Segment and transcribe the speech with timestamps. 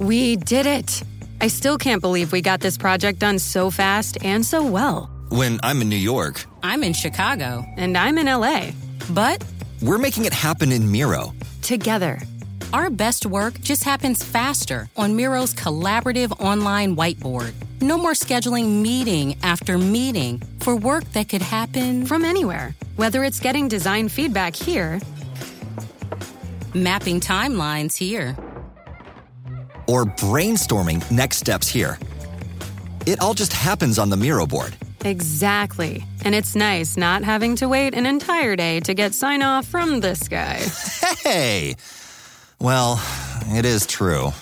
[0.00, 1.02] We did it.
[1.42, 5.10] I still can't believe we got this project done so fast and so well.
[5.28, 7.66] When I'm in New York, I'm in Chicago.
[7.76, 8.70] And I'm in LA.
[9.10, 9.44] But
[9.82, 11.34] we're making it happen in Miro.
[11.60, 12.18] Together.
[12.72, 17.52] Our best work just happens faster on Miro's collaborative online whiteboard.
[17.82, 22.74] No more scheduling meeting after meeting for work that could happen from anywhere.
[22.96, 24.98] Whether it's getting design feedback here,
[26.72, 28.34] mapping timelines here
[29.90, 31.98] or brainstorming next steps here.
[33.06, 34.76] It all just happens on the Miro board.
[35.04, 36.04] Exactly.
[36.24, 40.00] And it's nice not having to wait an entire day to get sign off from
[40.00, 40.60] this guy.
[41.24, 41.74] Hey!
[42.60, 43.02] Well,
[43.48, 44.32] it is true.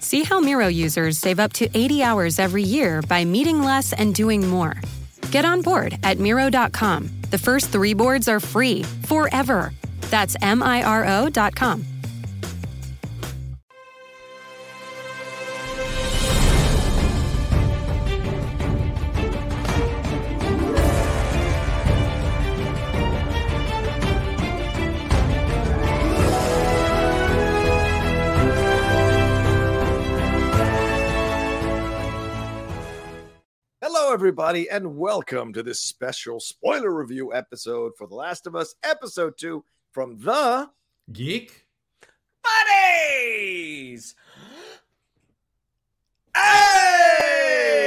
[0.00, 4.14] See how Miro users save up to 80 hours every year by meeting less and
[4.14, 4.74] doing more.
[5.30, 7.10] Get on board at Miro.com.
[7.30, 9.72] The first three boards are free forever.
[10.10, 11.91] That's M I R O.com.
[34.22, 39.36] everybody, and welcome to this special spoiler review episode for The Last of Us, episode
[39.36, 40.70] two from the
[41.12, 41.66] Geek
[42.40, 44.14] Buddies.
[46.36, 47.82] Hey!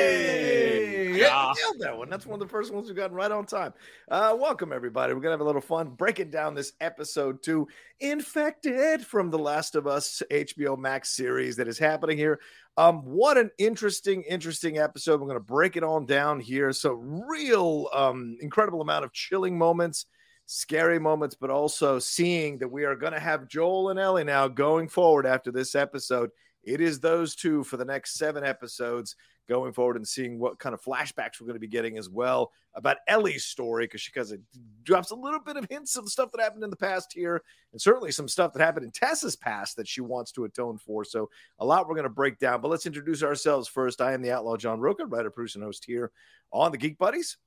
[1.16, 2.10] Yeah, nailed that one.
[2.10, 3.74] That's one of the first ones we got right on time.
[4.12, 5.14] Uh, welcome, everybody.
[5.14, 7.66] We're going to have a little fun breaking down this episode two,
[8.02, 12.42] Infected from The Last of Us HBO Max series that is happening here
[12.78, 15.22] um, what an interesting, interesting episode.
[15.22, 16.74] We're going to break it on down here.
[16.74, 20.08] So, real um, incredible amount of chilling moments,
[20.46, 24.48] scary moments, but also seeing that we are going to have Joel and Ellie now
[24.50, 26.32] going forward after this episode.
[26.66, 29.16] It is those two for the next seven episodes
[29.48, 32.52] going forward and seeing what kind of flashbacks we're going to be getting as well
[32.74, 34.40] about Ellie's story because she kind of
[34.84, 37.80] drops a little bit of hints of stuff that happened in the past here and
[37.80, 41.04] certainly some stuff that happened in Tess's past that she wants to atone for.
[41.06, 44.02] So a lot we're going to break down, but let's introduce ourselves first.
[44.02, 46.12] I am the outlaw John Rocha, writer, producer, and host here
[46.52, 47.38] on the Geek Buddies.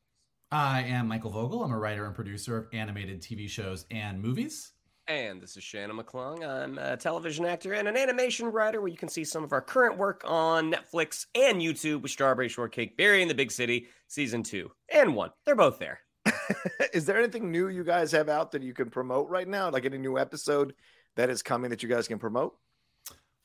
[0.51, 1.63] I am Michael Vogel.
[1.63, 4.73] I'm a writer and producer of animated TV shows and movies.
[5.09, 6.47] And this is Shannon McClung.
[6.47, 9.63] I'm a television actor and an animation writer where you can see some of our
[9.63, 14.43] current work on Netflix and YouTube with Strawberry Shortcake, Berry in the Big City, season
[14.43, 15.31] two and one.
[15.47, 16.01] They're both there.
[16.93, 19.71] is there anything new you guys have out that you can promote right now?
[19.71, 20.75] Like any new episode
[21.17, 22.59] that is coming that you guys can promote?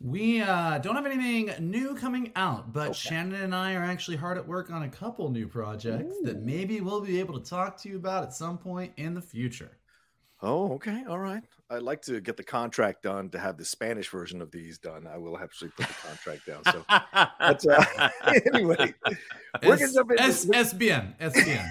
[0.02, 2.94] We uh, don't have anything new coming out, but okay.
[2.94, 6.26] Shannon and I are actually hard at work on a couple new projects Ooh.
[6.26, 9.22] that maybe we'll be able to talk to you about at some point in the
[9.22, 9.78] future.
[10.44, 11.06] Oh, okay.
[11.08, 11.42] All right.
[11.70, 15.08] I'd like to get the contract done to have the Spanish version of these done.
[15.08, 16.64] I will actually put the contract down.
[16.66, 16.84] So,
[17.40, 18.10] but, uh,
[18.54, 18.94] anyway,
[19.64, 21.18] we're going to jump S- SBN.
[21.18, 21.70] SBN.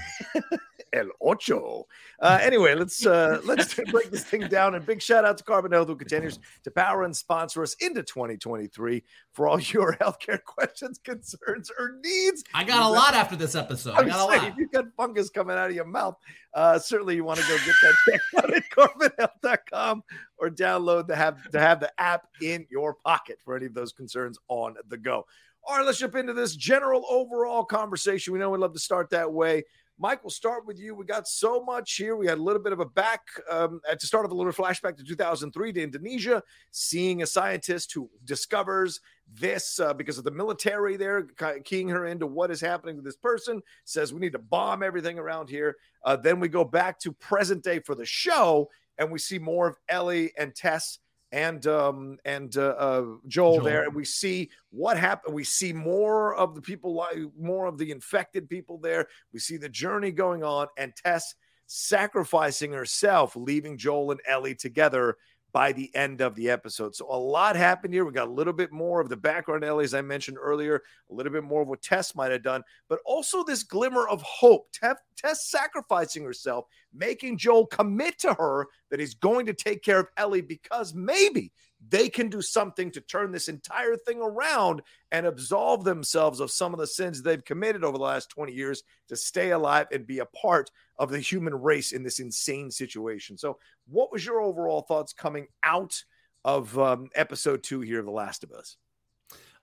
[0.93, 1.87] El Ocho.
[2.21, 4.75] Uh, anyway, let's uh, let's break this thing down.
[4.75, 8.03] And big shout out to Carbon Health, who continues to power and sponsor us into
[8.03, 12.45] 2023 for all your healthcare questions, concerns, or needs.
[12.55, 13.95] I got a lot after this episode.
[13.95, 14.49] I got a lot.
[14.49, 16.17] If you've got fungus coming out of your mouth,
[16.55, 20.03] uh, certainly you want to go get that checked out at carbonhealth.com
[20.39, 23.93] or download the have to have the app in your pocket for any of those
[23.93, 25.25] concerns on the go.
[25.65, 28.33] All right, let's jump into this general overall conversation.
[28.33, 29.63] We know we love to start that way.
[30.03, 30.97] Mike, we'll start with you.
[30.97, 32.17] We got so much here.
[32.17, 34.53] We had a little bit of a back um, at the start of a little
[34.53, 38.99] flashback to 2003 to Indonesia, seeing a scientist who discovers
[39.33, 41.29] this uh, because of the military there,
[41.63, 45.21] keying her into what is happening to this person, says we need to bomb everything
[45.21, 45.77] around here.
[46.05, 48.69] Uh, then we go back to present day for the show,
[48.99, 50.99] and we see more of Ellie and Tess
[51.33, 55.35] and um, and uh, uh, Joel, Joel, there, and we see what happened.
[55.35, 57.07] We see more of the people,
[57.39, 59.09] more of the infected people there.
[59.33, 61.35] We see the journey going on, and Tess
[61.67, 65.17] sacrificing herself, leaving Joel and Ellie together
[65.53, 66.95] by the end of the episode.
[66.95, 68.05] So a lot happened here.
[68.05, 71.15] We got a little bit more of the background, Ellie, as I mentioned earlier, a
[71.15, 74.69] little bit more of what Tess might have done, but also this glimmer of hope.
[74.73, 76.65] Tess sacrificing herself,
[76.95, 81.53] making Joel commit to her that he's going to take care of Ellie because maybe
[81.93, 84.81] they can do something to turn this entire thing around
[85.13, 88.83] and absolve themselves of some of the sins they've committed over the last 20 years
[89.09, 93.37] to stay alive and be a part of the human race in this insane situation.
[93.37, 96.03] So, what was your overall thoughts coming out
[96.47, 98.79] of um, episode two here of The Last of Us?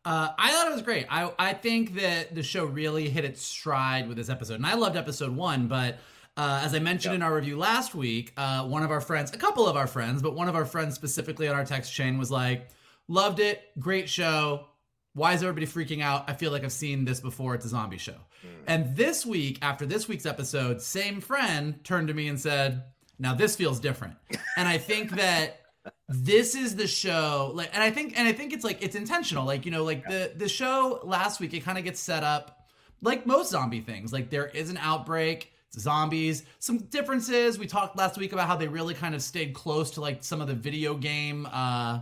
[0.06, 1.08] Uh, I thought it was great.
[1.10, 4.56] I, I think that the show really hit its stride with this episode.
[4.56, 5.98] And I loved episode one, but
[6.40, 7.16] uh, as I mentioned yep.
[7.18, 10.22] in our review last week, uh, one of our friends, a couple of our friends,
[10.22, 12.70] but one of our friends specifically on our text chain was like,
[13.10, 14.66] loved it, great show.
[15.14, 16.30] Why is everybody freaking out?
[16.30, 17.56] I feel like I've seen this before.
[17.56, 18.14] It's a zombie show.
[18.14, 18.64] Mm.
[18.68, 22.84] And this week, after this week's episode, same friend turned to me and said,
[23.20, 24.16] now this feels different.
[24.56, 25.60] and I think that
[26.08, 29.46] this is the show like and i think and i think it's like it's intentional
[29.46, 32.68] like you know like the the show last week it kind of gets set up
[33.02, 36.44] like most zombie things like there is an outbreak zombies.
[36.60, 37.60] Some differences.
[37.60, 40.42] We talked last week about how they really kind of stayed close to like some
[40.42, 42.00] of the video game uh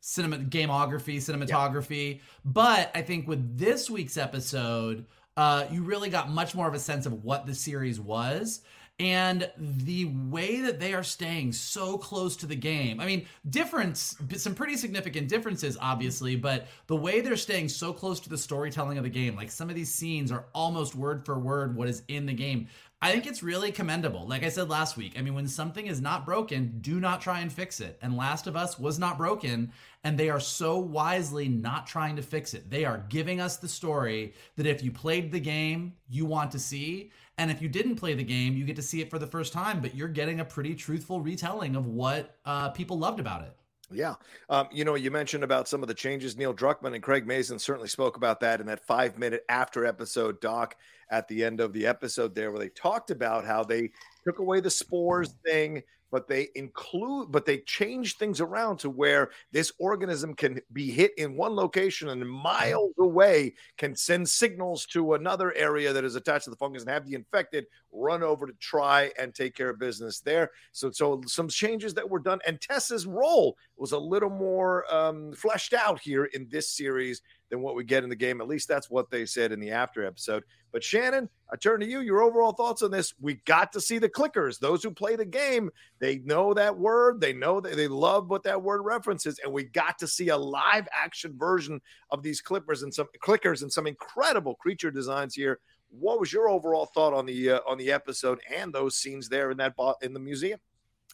[0.00, 2.16] cinema gameography, cinematography.
[2.16, 2.20] Yeah.
[2.44, 5.06] But I think with this week's episode,
[5.36, 8.60] uh you really got much more of a sense of what the series was
[9.02, 13.00] and the way that they are staying so close to the game.
[13.00, 18.20] I mean, difference, some pretty significant differences, obviously, but the way they're staying so close
[18.20, 21.36] to the storytelling of the game, like some of these scenes are almost word for
[21.36, 22.68] word what is in the game.
[23.04, 24.28] I think it's really commendable.
[24.28, 27.40] Like I said last week, I mean, when something is not broken, do not try
[27.40, 27.98] and fix it.
[28.00, 29.72] And Last of Us was not broken,
[30.04, 32.70] and they are so wisely not trying to fix it.
[32.70, 36.60] They are giving us the story that if you played the game, you want to
[36.60, 37.10] see.
[37.38, 39.52] And if you didn't play the game, you get to see it for the first
[39.52, 43.56] time, but you're getting a pretty truthful retelling of what uh, people loved about it.
[43.90, 44.14] Yeah.
[44.48, 46.36] Um, you know, you mentioned about some of the changes.
[46.36, 50.40] Neil Druckmann and Craig Mazin certainly spoke about that in that five minute after episode
[50.40, 50.76] doc
[51.10, 53.90] at the end of the episode there, where they talked about how they
[54.24, 59.30] took away the spores thing, but they include, but they change things around to where
[59.50, 65.14] this organism can be hit in one location and miles away can send signals to
[65.14, 68.52] another area that is attached to the fungus and have the infected run over to
[68.54, 70.50] try and take care of business there.
[70.72, 75.32] So, so some changes that were done, and Tess's role was a little more um,
[75.32, 78.40] fleshed out here in this series than what we get in the game.
[78.40, 80.42] At least that's what they said in the after episode.
[80.72, 82.00] But Shannon, I turn to you.
[82.00, 83.12] Your overall thoughts on this?
[83.20, 84.58] We got to see the clickers.
[84.58, 87.20] Those who play the game, they know that word.
[87.20, 90.36] They know that they love what that word references, and we got to see a
[90.36, 95.60] live action version of these clippers and some clickers and some incredible creature designs here.
[95.98, 99.50] What was your overall thought on the uh, on the episode and those scenes there
[99.50, 100.58] in that bo- in the museum?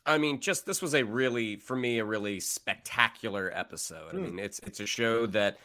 [0.06, 4.14] I mean, just this was a really, for me, a really spectacular episode.
[4.14, 4.22] I hmm.
[4.22, 5.58] mean, it's it's a show that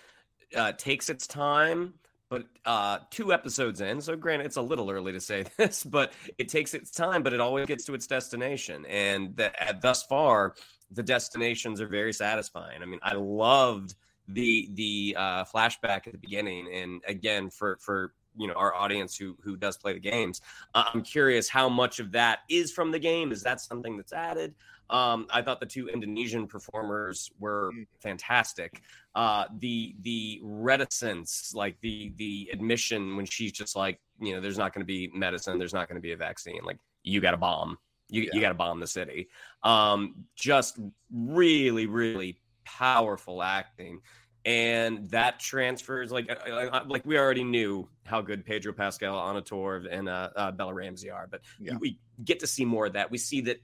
[0.56, 1.94] uh, takes its time,
[2.30, 4.02] but uh, two episodes in.
[4.02, 7.34] So, granted, it's a little early to say this, but it takes its time, but
[7.34, 8.86] it always gets to its destination.
[8.88, 10.56] And the, uh, thus far,
[10.92, 12.82] the destinations are very satisfying.
[12.82, 13.96] I mean, I loved
[14.28, 19.16] the the uh, flashback at the beginning, and again, for for you know our audience
[19.16, 20.42] who who does play the games,
[20.74, 23.32] I'm curious how much of that is from the game.
[23.32, 24.54] Is that something that's added?
[24.90, 27.88] Um, I thought the two Indonesian performers were mm.
[28.00, 28.82] fantastic.
[29.16, 34.58] Uh, the the reticence, like the the admission when she's just like, you know, there's
[34.58, 36.60] not going to be medicine, there's not going to be a vaccine.
[36.64, 37.78] Like you got a bomb,
[38.10, 38.30] you yeah.
[38.34, 39.30] you got to bomb the city.
[39.64, 40.80] Um, just
[41.12, 44.00] really really powerful acting
[44.46, 49.42] and that transfers like uh, uh, like we already knew how good Pedro Pascal, Anna
[49.42, 51.76] Torv, and uh, uh, Bella Ramsey are, but yeah.
[51.80, 53.10] we get to see more of that.
[53.10, 53.62] We see that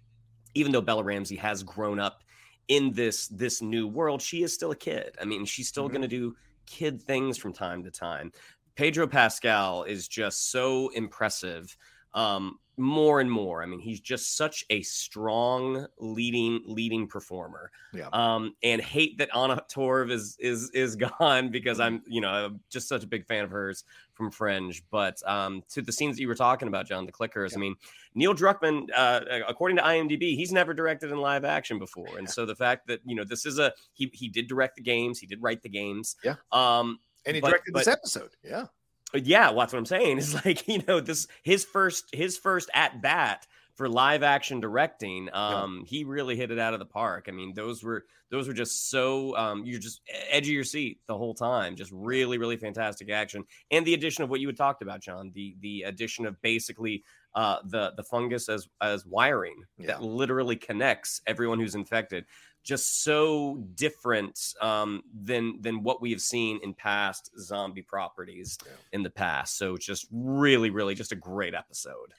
[0.55, 2.24] even though Bella Ramsey has grown up
[2.69, 5.15] in this this new world, she is still a kid.
[5.21, 5.93] I mean, she's still mm-hmm.
[5.93, 8.31] going to do kid things from time to time.
[8.75, 11.75] Pedro Pascal is just so impressive.
[12.13, 13.61] Um, more and more.
[13.61, 17.71] I mean, he's just such a strong leading leading performer.
[17.93, 18.07] Yeah.
[18.13, 22.61] Um, and hate that Anna Torv is is is gone because I'm you know I'm
[22.69, 24.81] just such a big fan of hers from Fringe.
[24.89, 27.51] But um, to the scenes that you were talking about, John, the clickers.
[27.51, 27.57] Yeah.
[27.57, 27.75] I mean,
[28.15, 32.45] Neil Druckmann, uh, according to IMDb, he's never directed in live action before, and so
[32.45, 35.27] the fact that you know this is a he he did direct the games, he
[35.27, 36.15] did write the games.
[36.23, 36.35] Yeah.
[36.53, 38.31] Um, and he directed but, this episode.
[38.41, 38.67] Yeah
[39.13, 40.17] yeah, well, that's what I'm saying.
[40.17, 45.29] Is like you know this his first his first at bat for live action directing,
[45.31, 45.89] um, yeah.
[45.89, 47.27] he really hit it out of the park.
[47.29, 50.99] I mean, those were those were just so um, you're just edge of your seat
[51.07, 51.77] the whole time.
[51.77, 55.31] Just really, really fantastic action, and the addition of what you had talked about, John.
[55.33, 57.03] The the addition of basically
[57.35, 59.87] uh, the the fungus as as wiring yeah.
[59.87, 62.25] that literally connects everyone who's infected.
[62.63, 68.73] Just so different um, than than what we have seen in past zombie properties yeah.
[68.91, 69.57] in the past.
[69.57, 72.13] So just really, really, just a great episode.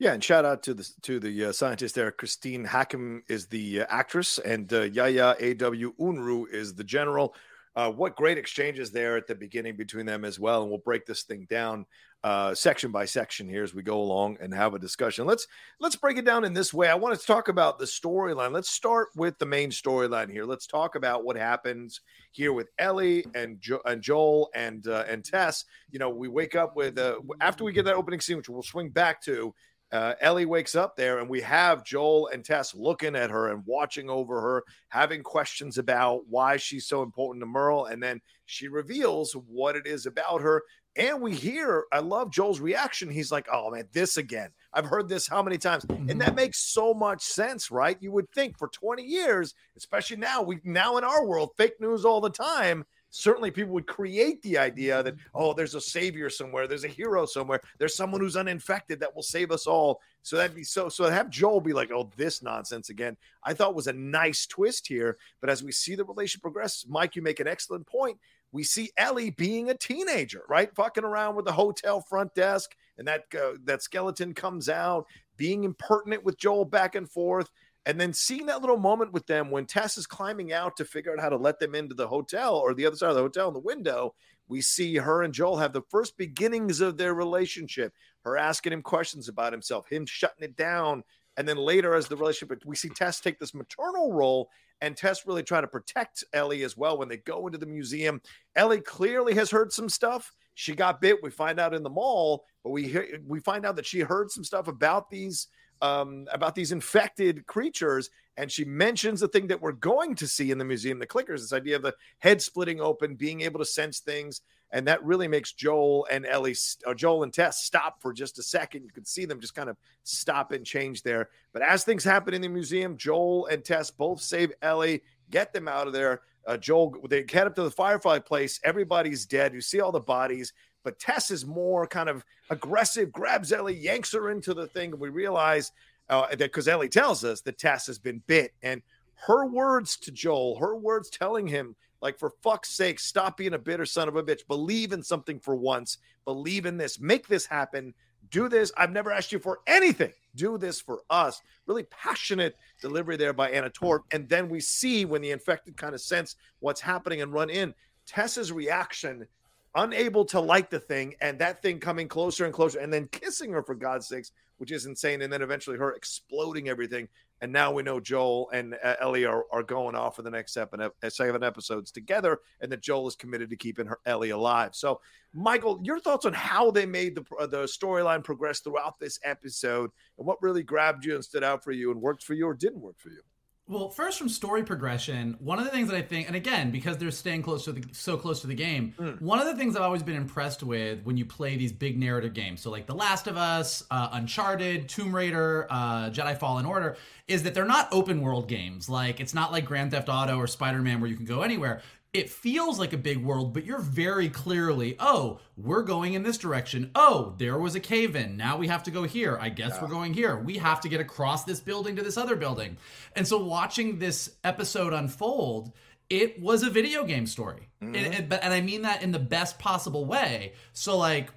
[0.00, 2.10] Yeah, and shout out to the to the uh, scientist there.
[2.10, 5.94] Christine Hakim is the uh, actress, and uh, Yayu A.W.
[6.00, 7.34] Unru is the general.
[7.80, 11.06] Uh, what great exchanges there at the beginning between them as well, and we'll break
[11.06, 11.86] this thing down
[12.22, 15.24] uh, section by section here as we go along and have a discussion.
[15.24, 15.46] Let's
[15.80, 16.90] let's break it down in this way.
[16.90, 18.52] I want to talk about the storyline.
[18.52, 20.44] Let's start with the main storyline here.
[20.44, 25.24] Let's talk about what happens here with Ellie and jo- and Joel and uh, and
[25.24, 25.64] Tess.
[25.90, 28.62] You know, we wake up with uh, after we get that opening scene, which we'll
[28.62, 29.54] swing back to
[29.92, 33.64] uh, Ellie wakes up there, and we have Joel and Tess looking at her and
[33.66, 37.86] watching over her, having questions about why she's so important to Merle.
[37.86, 40.62] And then she reveals what it is about her.
[40.96, 43.10] And we hear, I love Joel's reaction.
[43.10, 44.50] He's like, oh man, this again.
[44.72, 45.84] I've heard this how many times?
[45.84, 46.10] Mm-hmm.
[46.10, 47.96] And that makes so much sense, right?
[48.00, 52.04] You would think for 20 years, especially now, we now in our world, fake news
[52.04, 56.66] all the time certainly people would create the idea that oh there's a savior somewhere
[56.66, 60.00] there's a hero somewhere there's someone who's uninfected that will save us all.
[60.22, 63.16] So that'd be so so have joel be like oh this nonsense again.
[63.44, 67.16] I thought was a nice twist here but as we see the relation progress mike
[67.16, 68.18] you make an excellent point.
[68.52, 70.74] We see ellie being a teenager right?
[70.74, 75.64] Fucking around with the hotel front desk and that uh, that skeleton comes out being
[75.64, 77.50] impertinent with joel back and forth
[77.86, 81.12] and then seeing that little moment with them when Tess is climbing out to figure
[81.12, 83.48] out how to let them into the hotel or the other side of the hotel
[83.48, 84.14] in the window,
[84.48, 87.94] we see her and Joel have the first beginnings of their relationship.
[88.24, 91.04] Her asking him questions about himself, him shutting it down.
[91.36, 94.50] And then later, as the relationship, we see Tess take this maternal role
[94.82, 98.20] and Tess really try to protect Ellie as well when they go into the museum.
[98.56, 100.32] Ellie clearly has heard some stuff.
[100.54, 101.22] She got bit.
[101.22, 104.30] We find out in the mall, but we hear, we find out that she heard
[104.30, 105.48] some stuff about these
[105.82, 108.10] um, about these infected creatures.
[108.36, 111.40] And she mentions the thing that we're going to see in the museum, the clickers,
[111.40, 114.40] this idea of the head splitting open, being able to sense things.
[114.72, 116.56] And that really makes Joel and Ellie,
[116.86, 118.84] or Joel and Tess stop for just a second.
[118.84, 121.28] You can see them just kind of stop and change there.
[121.52, 125.66] But as things happen in the museum, Joel and Tess both save Ellie, get them
[125.66, 126.22] out of there.
[126.46, 128.60] Uh, Joel, they head up to the Firefly place.
[128.64, 129.52] Everybody's dead.
[129.52, 130.52] You see all the bodies.
[130.82, 134.92] But Tess is more kind of aggressive, grabs Ellie, yanks her into the thing.
[134.92, 135.72] And we realize
[136.08, 138.52] uh, that because Ellie tells us that Tess has been bit.
[138.62, 138.82] And
[139.26, 143.58] her words to Joel, her words telling him, like, for fuck's sake, stop being a
[143.58, 144.46] bitter son of a bitch.
[144.48, 145.98] Believe in something for once.
[146.24, 146.98] Believe in this.
[146.98, 147.92] Make this happen.
[148.30, 148.72] Do this.
[148.76, 150.12] I've never asked you for anything.
[150.34, 151.42] Do this for us.
[151.66, 154.00] Really passionate delivery there by Anna Torv.
[154.12, 157.74] And then we see when the infected kind of sense what's happening and run in.
[158.06, 159.26] Tess's reaction
[159.74, 163.52] unable to like the thing and that thing coming closer and closer and then kissing
[163.52, 165.22] her for God's sakes, which is insane.
[165.22, 167.08] And then eventually her exploding everything.
[167.42, 170.52] And now we know Joel and uh, Ellie are, are going off for the next
[170.52, 174.74] seven, uh, seven episodes together, and that Joel is committed to keeping her Ellie alive.
[174.74, 175.00] So,
[175.32, 179.90] Michael, your thoughts on how they made the uh, the storyline progress throughout this episode,
[180.18, 182.52] and what really grabbed you and stood out for you, and worked for you or
[182.52, 183.22] didn't work for you?
[183.70, 186.98] Well, first from story progression, one of the things that I think, and again, because
[186.98, 189.20] they're staying close to the so close to the game, mm.
[189.20, 192.34] one of the things I've always been impressed with when you play these big narrative
[192.34, 196.96] games, so like The Last of Us, uh, Uncharted, Tomb Raider, uh, Jedi Fallen Order,
[197.28, 198.88] is that they're not open world games.
[198.88, 201.80] Like it's not like Grand Theft Auto or Spider Man where you can go anywhere
[202.12, 206.38] it feels like a big world, but you're very clearly, oh, we're going in this
[206.38, 206.90] direction.
[206.96, 208.36] Oh, there was a cave in.
[208.36, 209.38] Now we have to go here.
[209.40, 209.82] I guess yeah.
[209.82, 210.36] we're going here.
[210.36, 212.78] We have to get across this building to this other building.
[213.14, 215.72] And so watching this episode unfold,
[216.08, 217.68] it was a video game story.
[217.80, 217.94] Mm-hmm.
[217.94, 220.54] And, and, and I mean that in the best possible way.
[220.72, 221.30] So, like,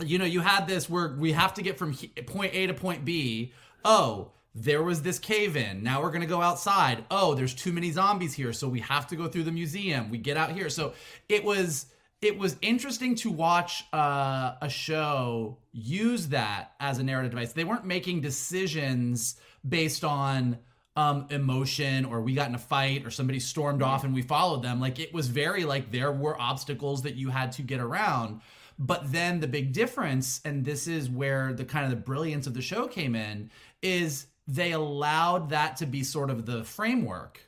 [0.00, 1.92] you know, you had this where we have to get from
[2.26, 3.52] point A to point B.
[3.84, 5.82] Oh, there was this cave in.
[5.82, 7.04] Now we're going to go outside.
[7.10, 10.10] Oh, there's too many zombies here, so we have to go through the museum.
[10.10, 10.68] We get out here.
[10.70, 10.94] So
[11.28, 11.86] it was
[12.22, 17.52] it was interesting to watch uh, a show use that as a narrative device.
[17.52, 19.36] They weren't making decisions
[19.68, 20.58] based on
[20.96, 24.62] um, emotion or we got in a fight or somebody stormed off and we followed
[24.62, 24.80] them.
[24.80, 28.40] Like it was very like there were obstacles that you had to get around.
[28.78, 32.54] But then the big difference, and this is where the kind of the brilliance of
[32.54, 33.50] the show came in,
[33.82, 37.40] is they allowed that to be sort of the framework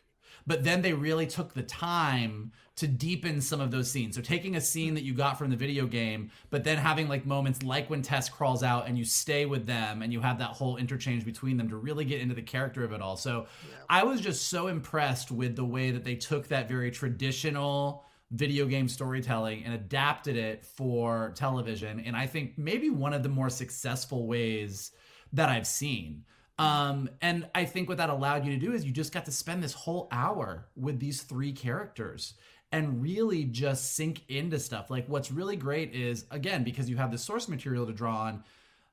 [0.47, 4.15] but then they really took the time to deepen some of those scenes.
[4.15, 7.27] So taking a scene that you got from the video game, but then having like
[7.27, 10.51] moments like when Tess crawls out and you stay with them and you have that
[10.51, 13.17] whole interchange between them to really get into the character of it all.
[13.17, 13.77] So yeah.
[13.89, 18.67] I was just so impressed with the way that they took that very traditional video
[18.67, 22.01] game storytelling and adapted it for television.
[22.01, 24.93] And I think maybe one of the more successful ways
[25.33, 26.25] that I've seen.
[26.59, 29.33] Um, and I think what that allowed you to do is you just got to
[29.33, 32.35] spend this whole hour with these three characters
[32.73, 34.91] and really just sink into stuff.
[34.91, 38.45] Like what's really great is again because you have the source material to draw on,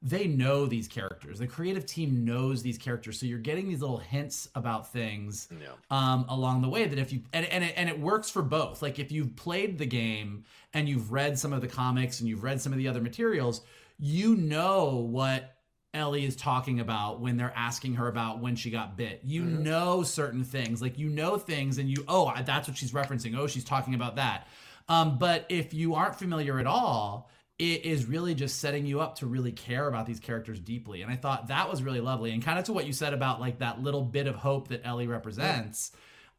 [0.01, 1.39] they know these characters.
[1.39, 5.67] The creative team knows these characters, so you're getting these little hints about things yeah.
[5.89, 6.85] um, along the way.
[6.85, 8.81] That if you and and it, and it works for both.
[8.81, 10.43] Like if you've played the game
[10.73, 13.61] and you've read some of the comics and you've read some of the other materials,
[13.97, 15.55] you know what
[15.93, 19.21] Ellie is talking about when they're asking her about when she got bit.
[19.23, 19.63] You mm-hmm.
[19.63, 23.37] know certain things, like you know things, and you oh that's what she's referencing.
[23.37, 24.47] Oh, she's talking about that.
[24.89, 29.15] Um, but if you aren't familiar at all, it is really just setting you up
[29.19, 31.01] to really care about these characters deeply.
[31.01, 32.31] And I thought that was really lovely.
[32.31, 34.81] And kind of to what you said about like that little bit of hope that
[34.83, 35.91] Ellie represents.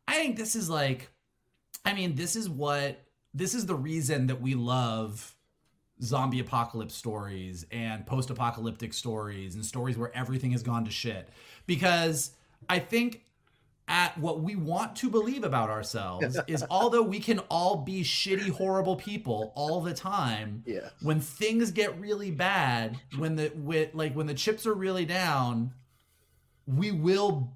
[0.06, 1.10] I think this is like,
[1.84, 5.33] I mean, this is what this is the reason that we love
[6.02, 11.28] zombie apocalypse stories and post apocalyptic stories and stories where everything has gone to shit.
[11.66, 12.32] Because
[12.68, 13.24] I think
[13.86, 18.48] at what we want to believe about ourselves is although we can all be shitty
[18.48, 20.88] horrible people all the time yeah.
[21.02, 25.70] when things get really bad when the with like when the chips are really down
[26.66, 27.52] we will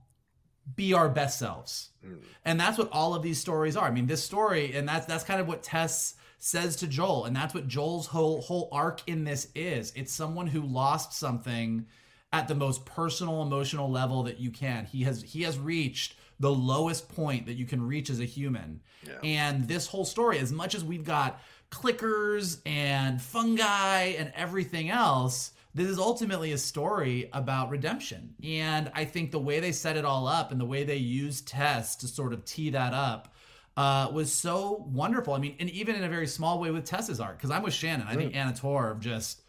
[0.77, 2.19] be our best selves mm.
[2.45, 5.25] and that's what all of these stories are i mean this story and that's that's
[5.25, 9.25] kind of what tess says to Joel, and that's what Joel's whole whole arc in
[9.25, 9.93] this is.
[9.97, 11.87] It's someone who lost something
[12.33, 14.87] at the most personal emotional level that you can.
[14.87, 18.81] He has he has reached the lowest point that you can reach as a human.
[19.05, 19.19] Yeah.
[19.25, 21.41] And this whole story as much as we've got
[21.71, 28.35] clickers and fungi and everything else, this is ultimately a story about redemption.
[28.45, 31.41] And I think the way they set it all up and the way they use
[31.41, 33.35] Tess to sort of tee that up
[33.79, 35.35] uh, was so wonderful.
[35.35, 37.75] I mean, and even in a very small way with Tess's art, because I'm with
[37.75, 38.09] Shannon.
[38.09, 39.41] I think Anna Torv just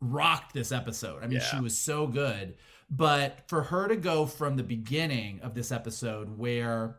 [0.00, 1.22] rocked this episode.
[1.22, 1.44] I mean, yeah.
[1.44, 2.54] she was so good.
[2.90, 6.96] But for her to go from the beginning of this episode where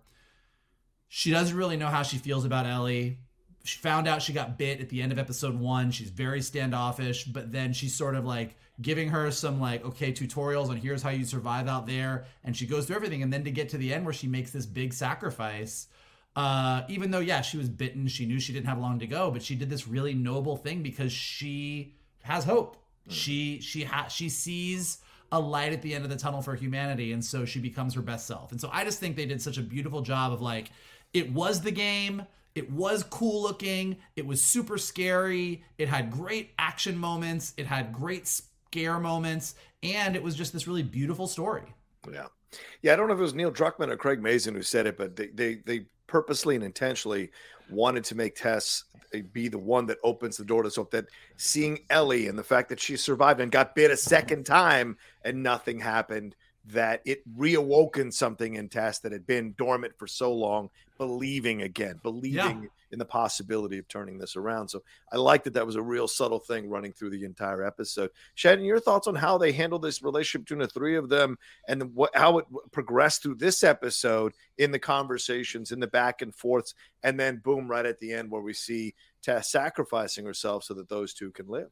[1.07, 3.17] she doesn't really know how she feels about Ellie,
[3.63, 5.89] she found out she got bit at the end of episode one.
[5.89, 10.69] She's very standoffish, but then she's sort of like giving her some like, okay, tutorials
[10.69, 12.25] on here's how you survive out there.
[12.43, 13.23] And she goes through everything.
[13.23, 15.87] And then to get to the end where she makes this big sacrifice
[16.35, 19.31] uh, even though, yeah, she was bitten, she knew she didn't have long to go,
[19.31, 22.77] but she did this really noble thing because she has hope.
[23.09, 23.11] Mm.
[23.11, 24.99] She she has she sees
[25.31, 28.01] a light at the end of the tunnel for humanity, and so she becomes her
[28.01, 28.51] best self.
[28.51, 30.71] And so I just think they did such a beautiful job of like,
[31.13, 32.23] it was the game.
[32.53, 33.95] It was cool looking.
[34.17, 35.63] It was super scary.
[35.77, 37.53] It had great action moments.
[37.55, 39.55] It had great scare moments.
[39.83, 41.63] And it was just this really beautiful story.
[42.11, 42.25] Yeah.
[42.81, 42.91] Yeah.
[42.91, 45.15] I don't know if it was Neil Druckmann or Craig Mazin who said it, but
[45.15, 47.31] they, they, they purposely and intentionally
[47.69, 51.05] wanted to make Tess eh, be the one that opens the door to so that
[51.37, 55.41] seeing Ellie and the fact that she survived and got bit a second time and
[55.41, 60.69] nothing happened that it reawoken something in Tess that had been dormant for so long,
[60.97, 62.69] believing again, believing yeah.
[62.91, 64.67] In the possibility of turning this around.
[64.67, 68.11] So I like that that was a real subtle thing running through the entire episode.
[68.35, 71.93] Shannon, your thoughts on how they handled this relationship between the three of them and
[71.95, 76.73] what how it progressed through this episode in the conversations, in the back and forths,
[77.03, 80.89] and then boom, right at the end where we see Tess sacrificing herself so that
[80.89, 81.69] those two can live.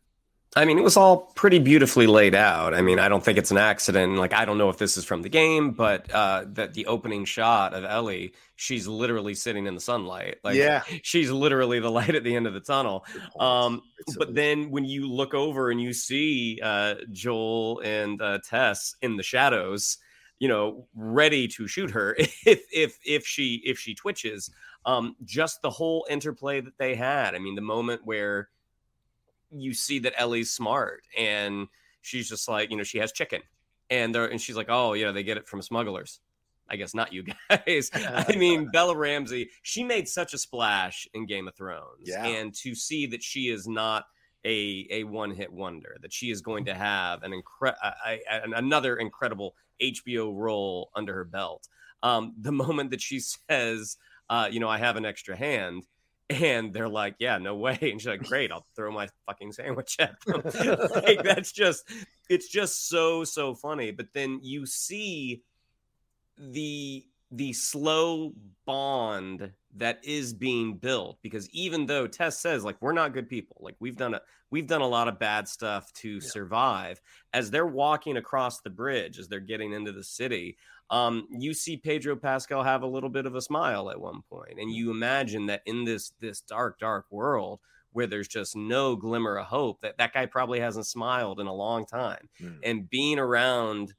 [0.55, 2.73] I mean, it was all pretty beautifully laid out.
[2.73, 4.15] I mean, I don't think it's an accident.
[4.15, 7.23] Like, I don't know if this is from the game, but uh, that the opening
[7.23, 10.37] shot of Ellie, she's literally sitting in the sunlight.
[10.43, 13.05] Like, yeah, she's literally the light at the end of the tunnel.
[13.39, 13.83] Um,
[14.17, 19.17] but then when you look over and you see uh, Joel and uh, Tess in
[19.17, 19.99] the shadows,
[20.39, 24.49] you know, ready to shoot her if if if she if she twitches.
[24.85, 27.35] Um, just the whole interplay that they had.
[27.35, 28.49] I mean, the moment where
[29.51, 31.67] you see that Ellie's smart and
[32.01, 33.41] she's just like, you know, she has chicken.
[33.89, 36.19] And they're and she's like, oh, yeah, they get it from smugglers.
[36.69, 37.89] I guess not you guys.
[37.93, 42.03] I mean, Bella Ramsey, she made such a splash in Game of Thrones.
[42.05, 42.25] Yeah.
[42.25, 44.05] And to see that she is not
[44.45, 47.75] a a one hit wonder, that she is going to have an incre-
[48.53, 51.67] another incredible HBO role under her belt.
[52.03, 53.97] Um, the moment that she says,
[54.29, 55.85] uh, you know, I have an extra hand,
[56.29, 59.95] and they're like, "Yeah, no way." And she's like, "Great, I'll throw my fucking sandwich
[59.99, 60.41] at them."
[61.03, 61.89] like that's just,
[62.29, 63.91] it's just so so funny.
[63.91, 65.43] But then you see
[66.37, 68.33] the the slow
[68.65, 73.57] bond that is being built because even though Tess says like we're not good people
[73.59, 76.19] like we've done a we've done a lot of bad stuff to yeah.
[76.21, 77.01] survive
[77.33, 80.57] as they're walking across the bridge as they're getting into the city
[80.89, 84.59] um you see Pedro Pascal have a little bit of a smile at one point
[84.59, 87.59] and you imagine that in this this dark dark world
[87.91, 91.53] where there's just no glimmer of hope that that guy probably hasn't smiled in a
[91.53, 92.57] long time mm.
[92.63, 93.93] and being around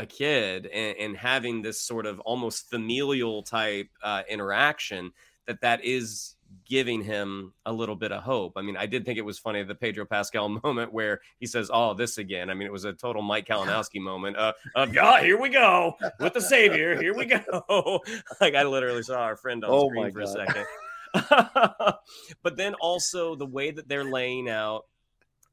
[0.00, 5.12] a kid and, and, having this sort of almost familial type uh, interaction
[5.46, 6.36] that that is
[6.68, 8.54] giving him a little bit of hope.
[8.56, 11.70] I mean, I did think it was funny the Pedro Pascal moment where he says,
[11.72, 14.36] "Oh, this again." I mean, it was a total Mike Kalinowski moment.
[14.36, 17.00] Uh, of God, here we go with the Savior.
[17.00, 18.00] Here we go.
[18.40, 20.28] like I literally saw our friend on oh screen for God.
[20.28, 20.66] a second.
[22.42, 24.86] but then also the way that they're laying out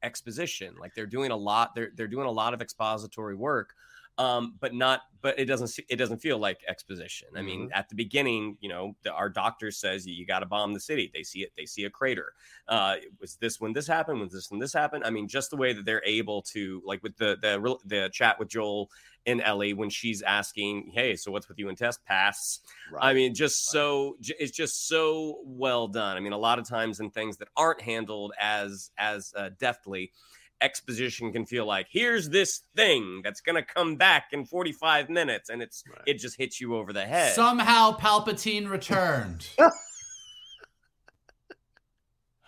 [0.02, 1.74] exposition, like they're doing a lot.
[1.74, 3.74] They're they're doing a lot of expository work
[4.18, 7.78] um, but not but it doesn't it doesn't feel like exposition i mean mm-hmm.
[7.78, 11.10] at the beginning you know the, our doctor says you, got to bomb the city
[11.14, 12.32] they see it they see a crater
[12.68, 15.56] uh, was this when this happened was this when this happened i mean just the
[15.56, 18.90] way that they're able to like with the the the chat with joel
[19.26, 22.60] and ellie when she's asking hey so what's with you and Tess pass
[22.92, 23.04] right.
[23.04, 23.80] i mean just right.
[23.80, 27.48] so it's just so well done i mean a lot of times in things that
[27.56, 30.12] aren't handled as as uh, deftly
[30.60, 35.50] exposition can feel like here's this thing that's going to come back in 45 minutes
[35.50, 36.02] and it's right.
[36.06, 39.48] it just hits you over the head somehow palpatine returned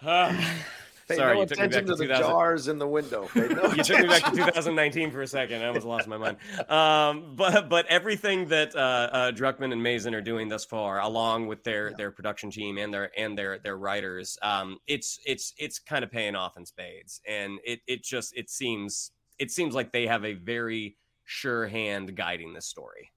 [1.10, 3.28] Pay Sorry, no attention to, to, the jars in the window.
[3.34, 3.42] No
[3.76, 5.62] you took me back to 2019 for a second.
[5.62, 6.36] I almost lost my mind.
[6.70, 11.48] Um, but but everything that uh, uh, Druckmann and Mazin are doing thus far, along
[11.48, 11.96] with their yeah.
[11.96, 16.12] their production team and their and their their writers, um, it's it's it's kind of
[16.12, 20.24] paying off in spades, and it it just it seems it seems like they have
[20.24, 23.10] a very sure hand guiding this story.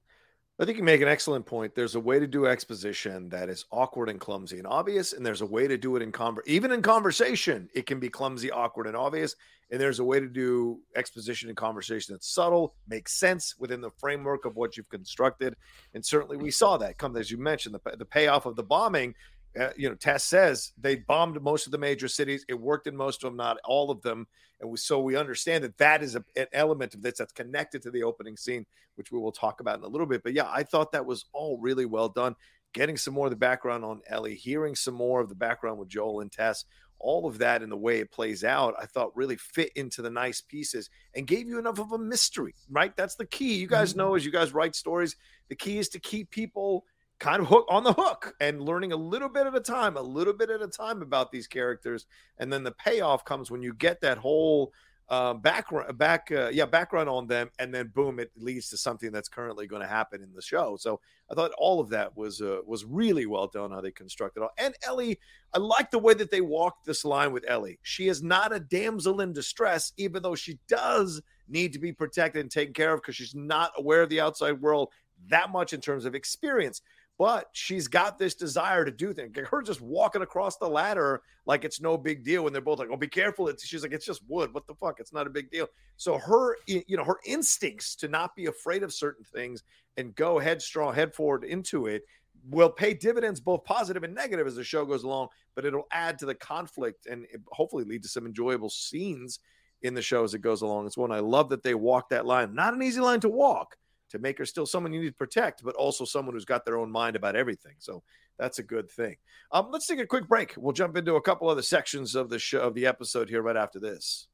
[0.60, 1.74] I think you make an excellent point.
[1.74, 5.42] There's a way to do exposition that is awkward and clumsy and obvious, and there's
[5.42, 7.70] a way to do it in conver- even in conversation.
[7.74, 9.36] It can be clumsy, awkward, and obvious.
[9.72, 13.90] And there's a way to do exposition and conversation that's subtle, makes sense within the
[13.98, 15.56] framework of what you've constructed.
[15.96, 19.16] And certainly, we saw that come as you mentioned the, the payoff of the bombing
[19.60, 22.46] uh, you know, Tess says they bombed most of the major cities.
[22.48, 24.28] It worked in most of them, not all of them.
[24.60, 27.82] And we, so we understand that that is a, an element of this that's connected
[27.84, 30.24] to the opening scene, which we will talk about in a little bit.
[30.24, 32.36] But yeah, I thought that was all really well done.
[32.74, 35.90] Getting some more of the background on Ellie, hearing some more of the background with
[35.90, 36.66] Joel and Tess,
[37.04, 40.10] all of that and the way it plays out, I thought really fit into the
[40.10, 42.96] nice pieces and gave you enough of a mystery, right?
[42.96, 43.56] That's the key.
[43.56, 44.00] You guys mm-hmm.
[44.00, 45.16] know as you guys write stories,
[45.50, 46.86] the key is to keep people
[47.24, 50.02] kind of hook on the hook and learning a little bit at a time, a
[50.02, 52.06] little bit at a time about these characters,
[52.38, 54.74] and then the payoff comes when you get that whole
[55.08, 59.10] uh, background, back, uh, yeah, background on them, and then boom, it leads to something
[59.10, 60.76] that's currently going to happen in the show.
[60.76, 61.00] So
[61.32, 64.52] I thought all of that was uh, was really well done how they constructed all.
[64.58, 65.18] And Ellie,
[65.54, 67.80] I like the way that they walked this line with Ellie.
[67.84, 72.42] She is not a damsel in distress, even though she does need to be protected
[72.42, 74.90] and taken care of because she's not aware of the outside world
[75.30, 76.82] that much in terms of experience
[77.24, 79.34] but she's got this desire to do things.
[79.50, 82.44] Her just walking across the ladder like it's no big deal.
[82.44, 84.54] When they're both like, "Oh, be careful!" It's, she's like, "It's just wood.
[84.54, 85.00] What the fuck?
[85.00, 88.84] It's not a big deal." So her, you know, her instincts to not be afraid
[88.84, 89.64] of certain things
[89.96, 92.04] and go headstrong, head forward into it
[92.50, 95.30] will pay dividends, both positive and negative, as the show goes along.
[95.56, 99.40] But it'll add to the conflict and hopefully lead to some enjoyable scenes
[99.84, 100.88] in the show as it goes along.
[100.88, 102.54] It's one I love that they walk that line.
[102.54, 103.78] Not an easy line to walk
[104.14, 106.78] to make her still someone you need to protect, but also someone who's got their
[106.78, 107.74] own mind about everything.
[107.80, 108.04] So
[108.38, 109.18] that's a good thing.
[109.52, 110.54] Um, let's take a quick break.
[110.56, 113.58] We'll jump into a couple other sections of the show of the episode here right
[113.58, 114.28] after this.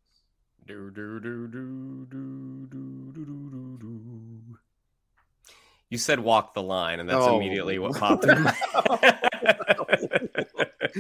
[0.67, 4.59] Do, do, do, do, do, do, do, do.
[5.89, 7.37] You said walk the line, and that's oh.
[7.37, 8.47] immediately what popped in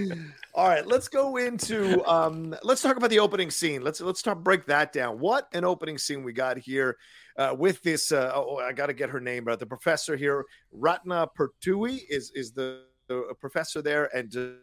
[0.53, 3.83] All right, let's go into um, let's talk about the opening scene.
[3.83, 5.19] Let's let's talk break that down.
[5.19, 6.97] What an opening scene we got here
[7.37, 8.11] uh, with this.
[8.11, 12.31] Uh, oh, I got to get her name, but the professor here, Ratna Pertiwi, is
[12.33, 14.57] is the, the professor there, and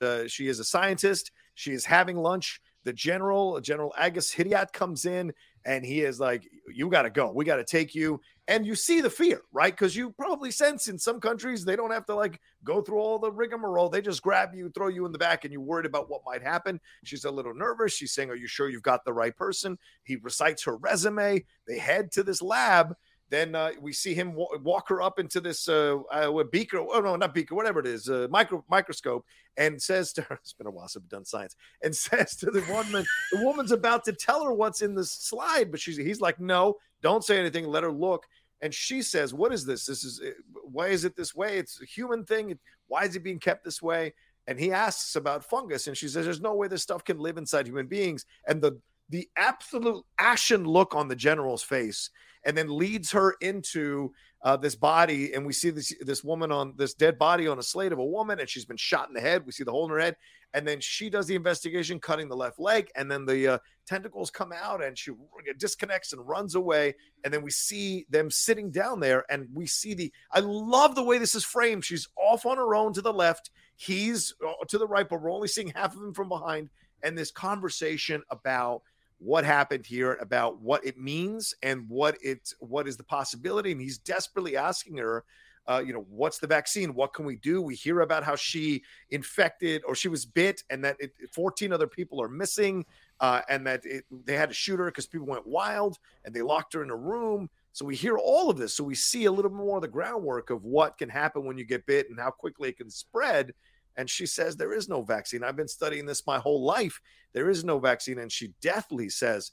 [0.00, 1.32] uh, she is a scientist.
[1.54, 2.60] She is having lunch.
[2.84, 7.32] The general, General Agus Hidayat, comes in and he is like, "You got to go.
[7.32, 9.72] We got to take you." And you see the fear, right?
[9.72, 13.18] Because you probably sense in some countries they don't have to like go through all
[13.18, 13.88] the rigmarole.
[13.88, 16.42] They just grab you, throw you in the back, and you're worried about what might
[16.42, 16.80] happen.
[17.04, 17.92] She's a little nervous.
[17.92, 21.44] She's saying, "Are you sure you've got the right person?" He recites her resume.
[21.66, 22.94] They head to this lab
[23.30, 26.78] then uh, we see him w- walk her up into this uh, uh, beaker.
[26.78, 29.24] Oh no, not beaker, whatever it is, uh, micro microscope,
[29.56, 32.50] and says to her, "It's been a while since I've done science." And says to
[32.50, 36.20] the woman, the woman's about to tell her what's in the slide, but she's he's
[36.20, 37.66] like, "No, don't say anything.
[37.66, 38.26] Let her look."
[38.62, 39.86] And she says, "What is this?
[39.86, 40.20] This is
[40.64, 41.58] why is it this way?
[41.58, 42.58] It's a human thing.
[42.88, 44.12] Why is it being kept this way?"
[44.48, 47.38] And he asks about fungus, and she says, "There's no way this stuff can live
[47.38, 52.10] inside human beings." And the the absolute ashen look on the general's face,
[52.44, 56.74] and then leads her into uh, this body, and we see this this woman on
[56.76, 59.20] this dead body on a slate of a woman, and she's been shot in the
[59.20, 59.44] head.
[59.44, 60.16] We see the hole in her head,
[60.54, 64.30] and then she does the investigation, cutting the left leg, and then the uh, tentacles
[64.30, 65.12] come out, and she
[65.58, 69.92] disconnects and runs away, and then we see them sitting down there, and we see
[69.92, 70.10] the.
[70.32, 71.84] I love the way this is framed.
[71.84, 75.32] She's off on her own to the left, he's uh, to the right, but we're
[75.32, 76.70] only seeing half of him from behind,
[77.02, 78.82] and this conversation about
[79.20, 83.80] what happened here about what it means and what it what is the possibility and
[83.80, 85.24] he's desperately asking her
[85.68, 86.94] uh, you know what's the vaccine?
[86.94, 87.62] What can we do?
[87.62, 91.86] We hear about how she infected or she was bit and that it, 14 other
[91.86, 92.84] people are missing
[93.20, 96.42] uh, and that it, they had to shoot her because people went wild and they
[96.42, 97.48] locked her in a room.
[97.72, 98.74] So we hear all of this.
[98.74, 101.64] So we see a little more of the groundwork of what can happen when you
[101.64, 103.52] get bit and how quickly it can spread
[103.96, 105.44] and she says, There is no vaccine.
[105.44, 107.00] I've been studying this my whole life.
[107.32, 108.18] There is no vaccine.
[108.18, 109.52] And she deathly says,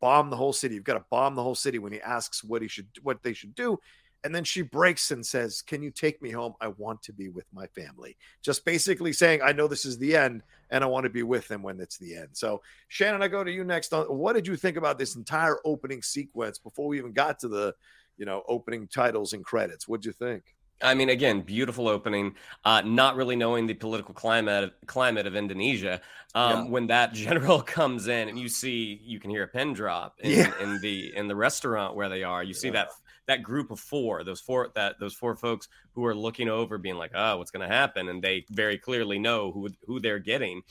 [0.00, 0.74] Bomb the whole city.
[0.74, 3.32] You've got to bomb the whole city when he asks what he should what they
[3.32, 3.78] should do.
[4.24, 6.54] And then she breaks and says, Can you take me home?
[6.60, 8.16] I want to be with my family.
[8.42, 11.46] Just basically saying, I know this is the end and I want to be with
[11.48, 12.28] them when it's the end.
[12.32, 13.92] So, Shannon, I go to you next.
[13.92, 17.48] On what did you think about this entire opening sequence before we even got to
[17.48, 17.74] the,
[18.16, 19.86] you know, opening titles and credits?
[19.86, 20.56] What'd you think?
[20.80, 22.34] I mean, again, beautiful opening.
[22.64, 26.00] Uh, not really knowing the political climate climate of Indonesia.
[26.34, 26.70] Um, yeah.
[26.70, 30.30] When that general comes in, and you see, you can hear a pin drop in,
[30.30, 30.52] yeah.
[30.60, 32.42] in the in the restaurant where they are.
[32.42, 32.74] You see yeah.
[32.74, 32.88] that
[33.26, 36.96] that group of four, those four that those four folks who are looking over, being
[36.96, 40.62] like, "Oh, what's going to happen?" And they very clearly know who who they're getting.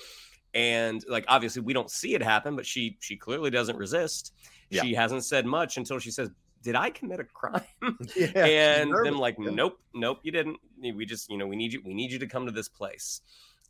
[0.54, 4.34] And like, obviously, we don't see it happen, but she she clearly doesn't resist.
[4.70, 6.30] She hasn't said much until she says,
[6.62, 7.62] did I commit a crime?
[8.16, 10.58] Yeah, and then like, nope, nope, you didn't.
[10.82, 13.22] We just, you know, we need you, we need you to come to this place.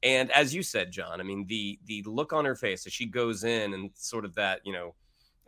[0.03, 3.05] And as you said, John, I mean, the the look on her face as she
[3.05, 4.95] goes in and sort of that, you know,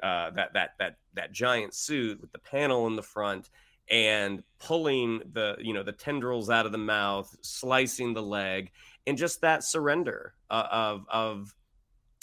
[0.02, 3.50] uh, that that that that giant suit with the panel in the front
[3.90, 8.72] and pulling the you know the tendrils out of the mouth, slicing the leg,
[9.06, 11.56] and just that surrender uh, of of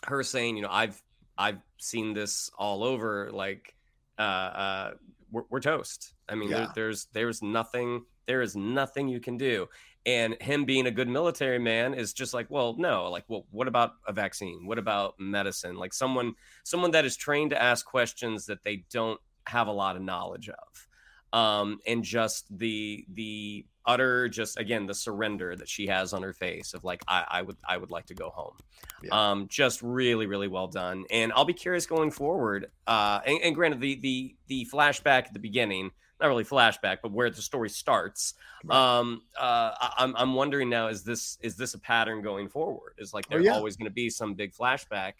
[0.04, 1.00] her saying, you know, I've
[1.38, 3.75] I've seen this all over, like
[4.18, 4.90] uh, uh,
[5.30, 6.14] we're, we're toast.
[6.28, 6.58] I mean, yeah.
[6.58, 9.68] there, there's there's nothing there is nothing you can do.
[10.04, 13.66] And him being a good military man is just like, well, no, like, well, what
[13.66, 14.64] about a vaccine?
[14.64, 15.76] What about medicine?
[15.76, 19.96] Like someone someone that is trained to ask questions that they don't have a lot
[19.96, 20.86] of knowledge of
[21.32, 26.32] um, and just the the utter just again the surrender that she has on her
[26.32, 28.56] face of like I, I would I would like to go home.
[29.02, 29.30] Yeah.
[29.30, 32.70] Um, just really really well done, and I'll be curious going forward.
[32.86, 37.12] Uh, and, and granted, the the the flashback at the beginning, not really flashback, but
[37.12, 38.34] where the story starts.
[38.64, 38.98] Right.
[38.98, 42.94] Um, uh, I, I'm I'm wondering now is this is this a pattern going forward?
[42.98, 43.54] Is like there's oh, yeah.
[43.54, 45.12] always going to be some big flashback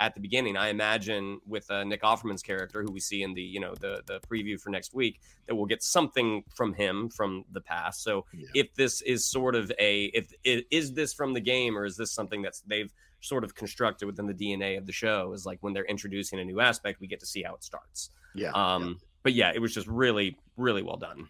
[0.00, 0.56] at the beginning.
[0.56, 4.02] I imagine with uh, Nick Offerman's character, who we see in the you know the
[4.06, 8.02] the preview for next week, that we'll get something from him from the past.
[8.02, 8.48] So yeah.
[8.54, 11.96] if this is sort of a if it, is this from the game or is
[11.96, 15.32] this something that's they've sort of constructed within the DNA of the show?
[15.32, 18.10] Is like when they're introducing a new aspect, we get to see how it starts.
[18.34, 18.50] Yeah.
[18.54, 18.88] Um.
[18.88, 18.94] Yeah.
[19.22, 21.28] But yeah, it was just really really well done.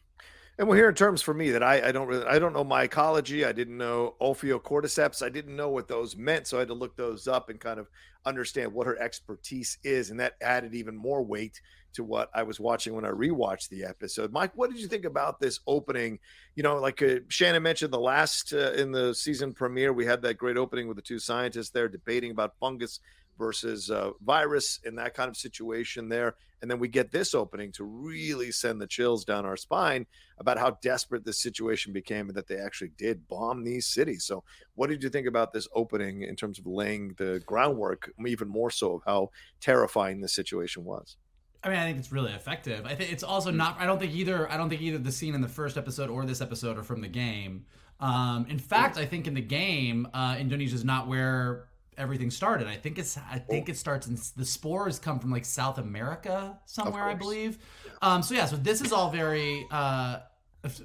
[0.57, 2.65] And we're here in terms for me that I, I don't really I don't know
[2.65, 3.45] mycology.
[3.45, 5.21] I didn't know Ophiocordyceps.
[5.21, 7.81] I didn't know what those meant, so I had to look those up and kind
[7.81, 7.89] of
[8.25, 11.61] understand what her expertise is, and that added even more weight
[11.95, 14.33] to what I was watching when I rewatched the episode.
[14.33, 16.19] Mike, what did you think about this opening?
[16.55, 20.23] You know, like uh, Shannon mentioned, the last uh, in the season premiere, we had
[20.23, 23.01] that great opening with the two scientists there debating about fungus
[23.39, 26.35] versus uh, virus in that kind of situation there.
[26.63, 30.07] And then we get this opening to really send the chills down our spine
[30.39, 34.25] about how desperate this situation became and that they actually did bomb these cities.
[34.25, 34.45] So,
[34.75, 38.71] what did you think about this opening in terms of laying the groundwork, even more
[38.71, 41.17] so of how terrifying the situation was?
[41.63, 42.85] I mean, I think it's really effective.
[42.85, 43.77] I think it's also not.
[43.81, 44.51] I don't think either.
[44.51, 47.01] I don't think either the scene in the first episode or this episode are from
[47.01, 47.65] the game.
[48.01, 52.67] Um, in fact, I think in the game, uh, Indonesia is not where everything started.
[52.67, 56.59] I think it's I think it starts in the spores come from like South America
[56.67, 57.59] somewhere, I believe.
[58.03, 60.21] Um, so yeah, so this is all very uh,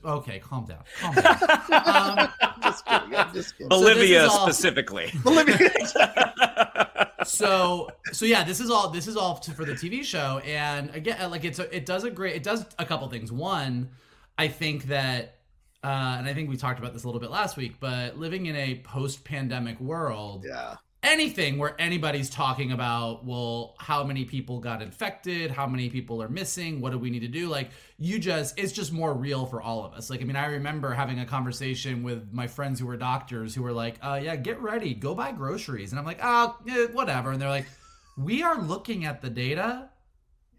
[0.05, 0.39] okay.
[0.39, 0.83] Calm down.
[0.99, 2.19] Calm down.
[2.19, 2.29] um,
[2.63, 3.15] just kidding.
[3.15, 3.69] I'm just kidding.
[3.69, 5.11] Bolivia so all, specifically.
[5.23, 5.69] Bolivia.
[7.25, 10.93] so so yeah, this is all this is all to, for the TV show, and
[10.95, 13.31] again, like it's a, it does a great it does a couple things.
[13.31, 13.89] One,
[14.37, 15.35] I think that.
[15.81, 18.47] Uh, and I think we talked about this a little bit last week, but living
[18.47, 24.81] in a post-pandemic world, yeah, anything where anybody's talking about well how many people got
[24.81, 27.47] infected how many people are missing what do we need to do?
[27.47, 30.09] Like you just it's just more real for all of us.
[30.09, 33.63] Like i mean i remember having a conversation with my friends who were doctors who
[33.63, 35.91] were like uh yeah get ready go buy groceries.
[35.93, 37.31] And i'm like oh yeah, whatever.
[37.31, 37.67] And they're like
[38.17, 39.89] we are looking at the data.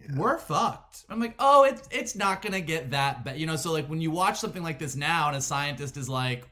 [0.01, 0.17] Yeah.
[0.17, 1.05] we're fucked.
[1.11, 4.01] I'm like oh it's it's not gonna get that bad you know so like when
[4.01, 6.49] you watch something like this now and a scientist is like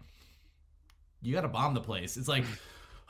[1.23, 2.19] you gotta bomb the place.
[2.19, 2.45] It's like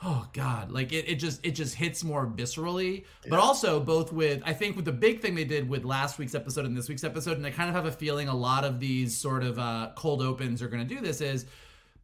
[0.03, 3.29] oh god like it, it just it just hits more viscerally yeah.
[3.29, 6.35] but also both with i think with the big thing they did with last week's
[6.35, 8.79] episode and this week's episode and i kind of have a feeling a lot of
[8.79, 11.45] these sort of uh, cold opens are going to do this is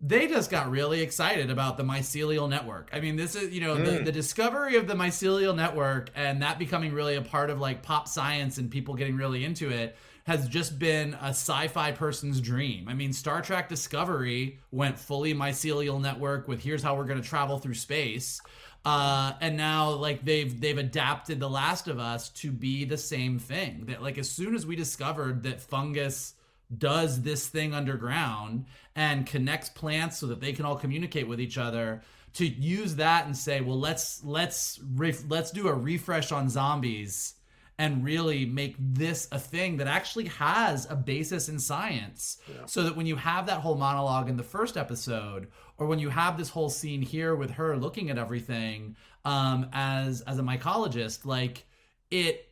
[0.01, 2.89] they just got really excited about the mycelial network.
[2.91, 3.85] I mean, this is, you know, mm.
[3.85, 7.81] the, the, discovery of the mycelial network and that becoming really a part of like
[7.81, 9.95] pop science and people getting really into it
[10.25, 12.87] has just been a sci-fi person's dream.
[12.87, 17.27] I mean, Star Trek Discovery went fully mycelial network with here's how we're going to
[17.27, 18.41] travel through space.
[18.83, 23.37] Uh, and now like they've they've adapted The Last of Us to be the same
[23.39, 23.85] thing.
[23.85, 26.33] That like as soon as we discovered that fungus
[26.75, 31.57] does this thing underground and connects plants so that they can all communicate with each
[31.59, 32.01] other
[32.33, 37.35] to use that and say well let's let's ref- let's do a refresh on zombies
[37.77, 42.37] and really make this a thing that actually has a basis in science.
[42.47, 42.65] Yeah.
[42.65, 46.09] So that when you have that whole monologue in the first episode, or when you
[46.09, 51.25] have this whole scene here with her looking at everything um, as as a mycologist,
[51.25, 51.65] like
[52.11, 52.49] it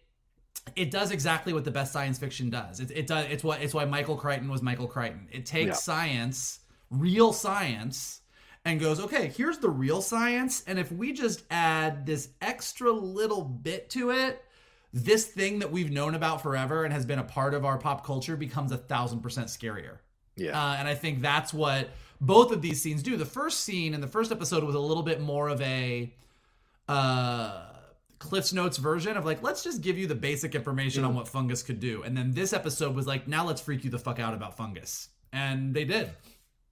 [0.75, 2.79] it does exactly what the best science fiction does.
[2.79, 3.25] It, it does.
[3.29, 5.27] It's what it's why Michael Crichton was Michael Crichton.
[5.31, 5.73] It takes yeah.
[5.73, 6.59] science,
[6.89, 8.21] real science,
[8.65, 13.43] and goes, okay, here's the real science, and if we just add this extra little
[13.43, 14.43] bit to it,
[14.93, 18.05] this thing that we've known about forever and has been a part of our pop
[18.05, 19.97] culture becomes a thousand percent scarier.
[20.35, 20.59] Yeah.
[20.59, 21.89] Uh, and I think that's what
[22.21, 23.17] both of these scenes do.
[23.17, 26.13] The first scene in the first episode was a little bit more of a
[26.87, 27.65] uh,
[28.19, 31.63] Cliff's Notes version of like, let's just give you the basic information on what fungus
[31.63, 32.03] could do.
[32.03, 35.09] And then this episode was like, now let's freak you the fuck out about fungus.
[35.31, 36.11] And they did.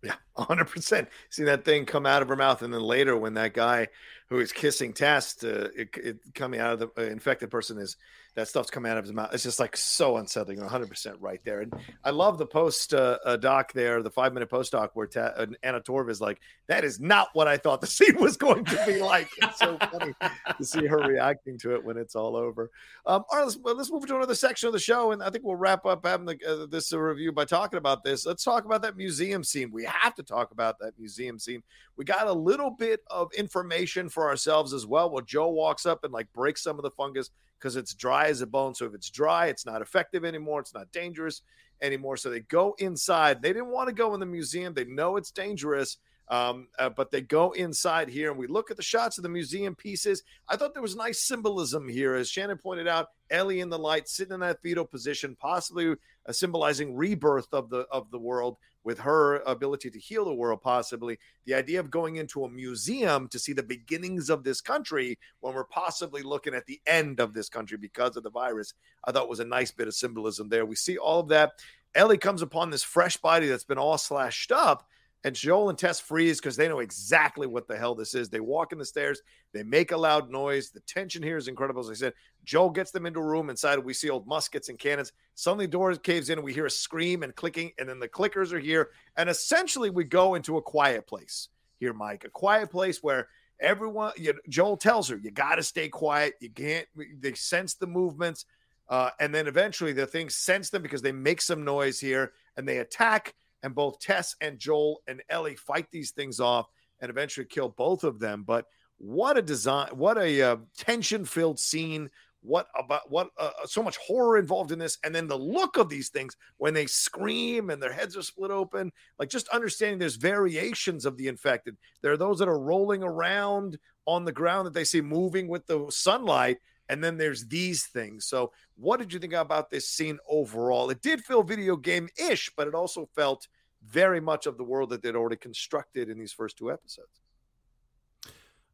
[0.03, 1.07] Yeah, 100%.
[1.29, 2.61] See that thing come out of her mouth.
[2.61, 3.89] And then later, when that guy
[4.31, 7.97] who is kissing Tess uh, it, it, coming out of the uh, infected person is
[8.35, 9.33] that stuff's coming out of his mouth.
[9.33, 10.59] It's just like so unsettling.
[10.59, 11.61] 100% right there.
[11.61, 11.73] And
[12.05, 15.33] I love the post uh, uh, doc there, the five minute post doc where Ta-
[15.35, 18.63] uh, Anna Torv is like, that is not what I thought the scene was going
[18.63, 19.27] to be like.
[19.41, 20.13] It's so funny
[20.57, 22.71] to see her reacting to it when it's all over.
[23.05, 25.11] Um, all right, let's, let's move to another section of the show.
[25.11, 28.25] And I think we'll wrap up having the, uh, this review by talking about this.
[28.25, 29.71] Let's talk about that museum scene.
[29.71, 31.63] We have to talk about that museum scene.
[31.97, 35.09] We got a little bit of information for ourselves as well.
[35.09, 38.41] Well, Joe walks up and like breaks some of the fungus because it's dry as
[38.41, 38.75] a bone.
[38.75, 40.59] So if it's dry, it's not effective anymore.
[40.59, 41.41] It's not dangerous
[41.81, 42.17] anymore.
[42.17, 43.41] So they go inside.
[43.41, 44.75] They didn't want to go in the museum.
[44.75, 45.97] They know it's dangerous.
[46.29, 49.29] Um, uh, but they go inside here and we look at the shots of the
[49.29, 50.21] museum pieces.
[50.47, 52.13] I thought there was nice symbolism here.
[52.13, 55.95] As Shannon pointed out, Ellie in the light, sitting in that fetal position, possibly
[56.27, 60.61] uh, symbolizing rebirth of the of the world with her ability to heal the world,
[60.61, 61.19] possibly.
[61.45, 65.53] The idea of going into a museum to see the beginnings of this country when
[65.53, 68.73] we're possibly looking at the end of this country because of the virus,
[69.05, 70.65] I thought was a nice bit of symbolism there.
[70.65, 71.53] We see all of that.
[71.93, 74.87] Ellie comes upon this fresh body that's been all slashed up
[75.23, 78.29] and Joel and Tess freeze because they know exactly what the hell this is.
[78.29, 79.21] They walk in the stairs,
[79.53, 80.71] they make a loud noise.
[80.71, 81.81] The tension here is incredible.
[81.81, 83.79] As I said, Joel gets them into a room inside.
[83.79, 85.11] We see old muskets and cannons.
[85.35, 88.09] Suddenly, the door caves in, and we hear a scream and clicking, and then the
[88.09, 88.89] clickers are here.
[89.15, 92.23] And essentially, we go into a quiet place here, Mike.
[92.23, 93.27] A quiet place where
[93.59, 96.33] everyone, you Joel tells her, you got to stay quiet.
[96.39, 96.87] You can't,
[97.19, 98.45] they sense the movements.
[98.89, 102.67] Uh, and then eventually, the things sense them because they make some noise here and
[102.67, 106.67] they attack and both Tess and Joel and Ellie fight these things off
[106.99, 108.43] and eventually kill both of them.
[108.45, 108.65] But
[108.97, 109.89] what a design!
[109.93, 112.09] What a uh, tension-filled scene!
[112.43, 113.29] What about what?
[113.37, 116.35] Uh, uh, so much horror involved in this, and then the look of these things
[116.57, 118.91] when they scream and their heads are split open.
[119.19, 121.77] Like just understanding there's variations of the infected.
[122.01, 125.67] There are those that are rolling around on the ground that they see moving with
[125.67, 126.57] the sunlight,
[126.91, 128.27] and then there's these things.
[128.27, 130.89] So, what did you think about this scene overall?
[130.89, 133.47] It did feel video game ish, but it also felt
[133.87, 137.21] very much of the world that they'd already constructed in these first two episodes.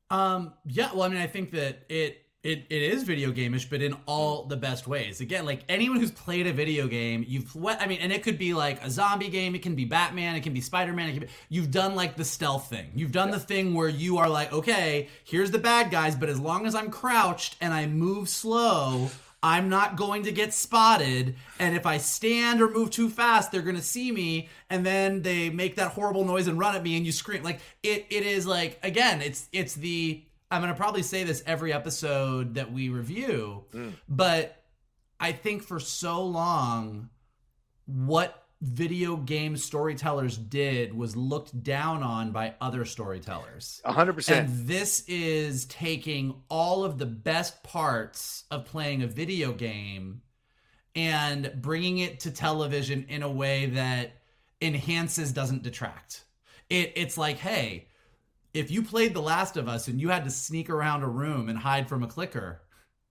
[0.10, 3.82] Um, yeah, well, I mean, I think that it it, it is video gameish, but
[3.82, 5.20] in all the best ways.
[5.20, 8.54] Again, like anyone who's played a video game, you've I mean, and it could be
[8.54, 11.28] like a zombie game, it can be Batman, it can be Spider Man.
[11.50, 12.90] You've done like the stealth thing.
[12.96, 13.36] You've done yeah.
[13.36, 16.74] the thing where you are like, okay, here's the bad guys, but as long as
[16.74, 19.10] I'm crouched and I move slow,
[19.44, 21.36] I'm not going to get spotted.
[21.60, 24.48] And if I stand or move too fast, they're going to see me.
[24.70, 27.44] And then they make that horrible noise and run at me and you scream.
[27.44, 31.44] Like it, it is like, again, it's, it's the, I'm going to probably say this
[31.46, 33.94] every episode that we review, mm.
[34.08, 34.64] but
[35.20, 37.10] I think for so long,
[37.86, 43.82] what video game storytellers did was looked down on by other storytellers.
[43.86, 44.32] 100%.
[44.32, 50.22] And this is taking all of the best parts of playing a video game
[50.96, 54.14] and bringing it to television in a way that
[54.62, 56.24] enhances doesn't detract.
[56.70, 57.87] It it's like, hey,
[58.58, 61.48] if you played The Last of Us and you had to sneak around a room
[61.48, 62.62] and hide from a clicker,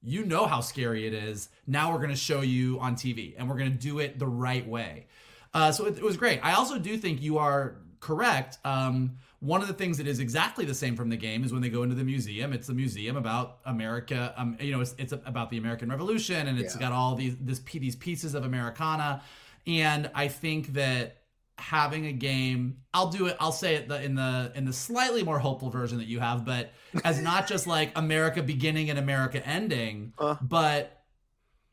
[0.02, 1.48] you know how scary it is.
[1.66, 4.26] Now we're going to show you on TV and we're going to do it the
[4.26, 5.06] right way.
[5.54, 6.40] Uh, so it, it, was great.
[6.42, 8.58] I also do think you are correct.
[8.64, 11.62] Um, one of the things that is exactly the same from the game is when
[11.62, 12.52] they go into the museum.
[12.52, 14.34] It's a museum about America.
[14.36, 16.80] Um, you know, it's, it's about the American Revolution, and it's yeah.
[16.80, 19.22] got all these this these pieces of Americana.
[19.66, 21.22] And I think that
[21.58, 22.78] having a game.
[22.96, 26.06] I'll do it i'll say it in the in the slightly more hopeful version that
[26.06, 26.72] you have but
[27.04, 31.04] as not just like america beginning and america ending uh, but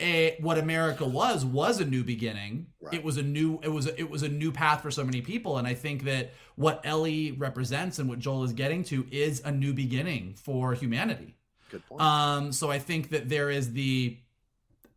[0.01, 2.67] a what america was was a new beginning.
[2.81, 2.95] Right.
[2.95, 5.21] it was a new it was a, it was a new path for so many
[5.21, 9.41] people and i think that what ellie represents and what joel is getting to is
[9.45, 11.35] a new beginning for humanity.
[11.71, 12.01] Good point.
[12.01, 14.17] Um so i think that there is the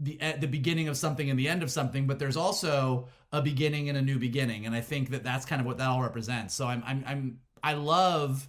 [0.01, 3.88] the the beginning of something and the end of something but there's also a beginning
[3.88, 4.66] and a new beginning.
[4.66, 6.54] And i think that that's kind of what that all represents.
[6.54, 8.48] So i'm i'm, I'm i love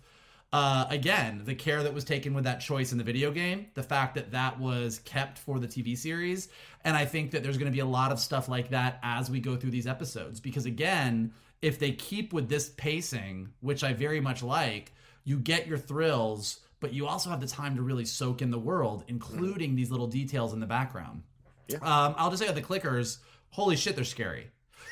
[0.54, 3.84] uh, again the care that was taken with that choice in the video game the
[3.84, 6.50] fact that that was kept for the tv series.
[6.84, 9.30] And i think that there's going to be a lot of stuff like that as
[9.30, 10.40] we go through these episodes.
[10.40, 15.68] Because again if they keep with this pacing which i very much like you get
[15.68, 19.76] your thrills but you also have the time to really soak in the world including
[19.76, 21.24] these little details in the background.
[21.68, 21.78] Yeah.
[21.78, 23.18] um, i'll just say the clickers
[23.50, 24.50] holy shit they're scary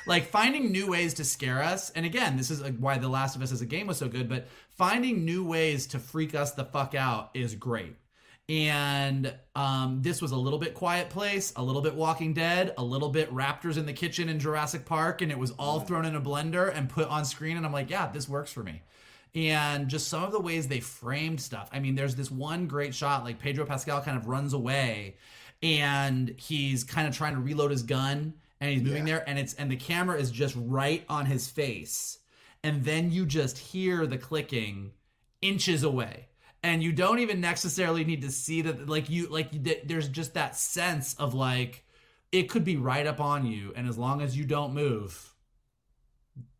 [0.07, 1.89] like finding new ways to scare us.
[1.91, 4.29] And again, this is why The Last of Us as a game was so good,
[4.29, 7.95] but finding new ways to freak us the fuck out is great.
[8.47, 12.83] And um, this was a little bit Quiet Place, a little bit Walking Dead, a
[12.83, 16.15] little bit Raptors in the Kitchen in Jurassic Park, and it was all thrown in
[16.15, 17.57] a blender and put on screen.
[17.57, 18.83] And I'm like, yeah, this works for me.
[19.33, 21.69] And just some of the ways they framed stuff.
[21.73, 25.15] I mean, there's this one great shot, like Pedro Pascal kind of runs away
[25.61, 29.15] and he's kind of trying to reload his gun and he's moving yeah.
[29.15, 32.19] there and it's and the camera is just right on his face.
[32.63, 34.91] And then you just hear the clicking
[35.41, 36.27] inches away.
[36.63, 39.51] And you don't even necessarily need to see that like you like
[39.87, 41.85] there's just that sense of like
[42.31, 45.31] it could be right up on you and as long as you don't move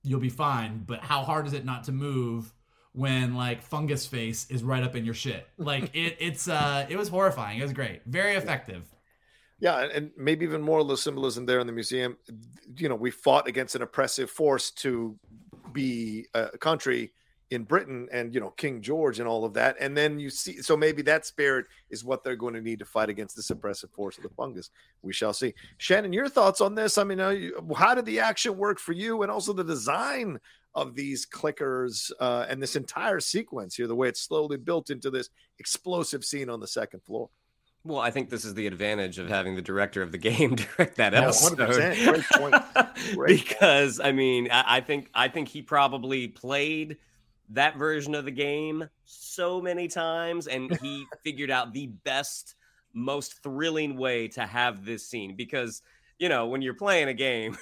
[0.06, 0.84] you'll be fine.
[0.86, 2.54] But how hard is it not to move
[2.94, 5.48] when like fungus face is right up in your shit?
[5.58, 7.60] Like it it's uh it was horrifying.
[7.60, 8.02] It was great.
[8.06, 8.95] Very effective
[9.66, 12.18] yeah, and maybe even more of the symbolism there in the museum.
[12.78, 15.18] You know, we fought against an oppressive force to
[15.74, 17.12] be a country
[17.50, 19.76] in Britain and you know King George and all of that.
[19.80, 22.86] And then you see, so maybe that spirit is what they're going to need to
[22.86, 24.70] fight against this oppressive force of the fungus.
[25.02, 25.56] We shall see.
[25.80, 27.00] Shannon, your thoughts on this?
[27.00, 27.18] I mean,
[27.76, 30.40] how did the action work for you, and also the design
[30.76, 35.10] of these clickers uh, and this entire sequence here, the way it's slowly built into
[35.10, 37.32] this explosive scene on the second floor.
[37.86, 40.98] Well, I think this is the advantage of having the director of the game direct
[40.98, 41.58] that episode.
[41.58, 42.56] Great point.
[43.14, 44.00] Great because.
[44.00, 46.98] I mean, I, I think I think he probably played
[47.50, 52.56] that version of the game so many times, and he figured out the best,
[52.94, 55.36] most thrilling way to have this scene.
[55.36, 55.84] Because
[56.18, 57.56] you know, when you're playing a game,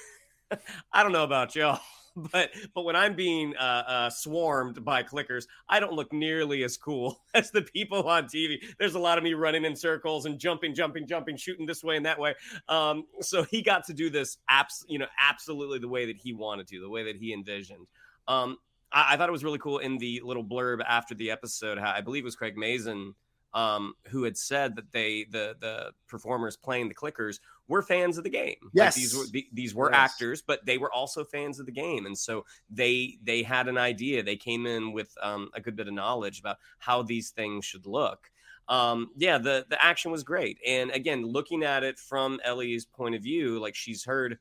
[0.90, 1.80] I don't know about y'all
[2.32, 6.76] but but when I'm being uh, uh, swarmed by clickers, I don't look nearly as
[6.76, 8.58] cool as the people on TV.
[8.78, 11.96] There's a lot of me running in circles and jumping, jumping, jumping, shooting this way
[11.96, 12.34] and that way.
[12.68, 16.32] Um, so he got to do this, abs- you know, absolutely the way that he
[16.32, 17.86] wanted to, the way that he envisioned.
[18.28, 18.58] Um,
[18.92, 21.78] I-, I thought it was really cool in the little blurb after the episode.
[21.78, 23.14] I believe it was Craig Mazin
[23.54, 27.38] um, who had said that they the the performers playing the clickers
[27.68, 28.56] were fans of the game.
[28.72, 29.98] Yes, like these were these were yes.
[29.98, 33.78] actors, but they were also fans of the game, and so they they had an
[33.78, 34.22] idea.
[34.22, 37.86] They came in with um, a good bit of knowledge about how these things should
[37.86, 38.30] look.
[38.68, 43.14] Um, yeah, the the action was great, and again, looking at it from Ellie's point
[43.14, 44.38] of view, like she's heard,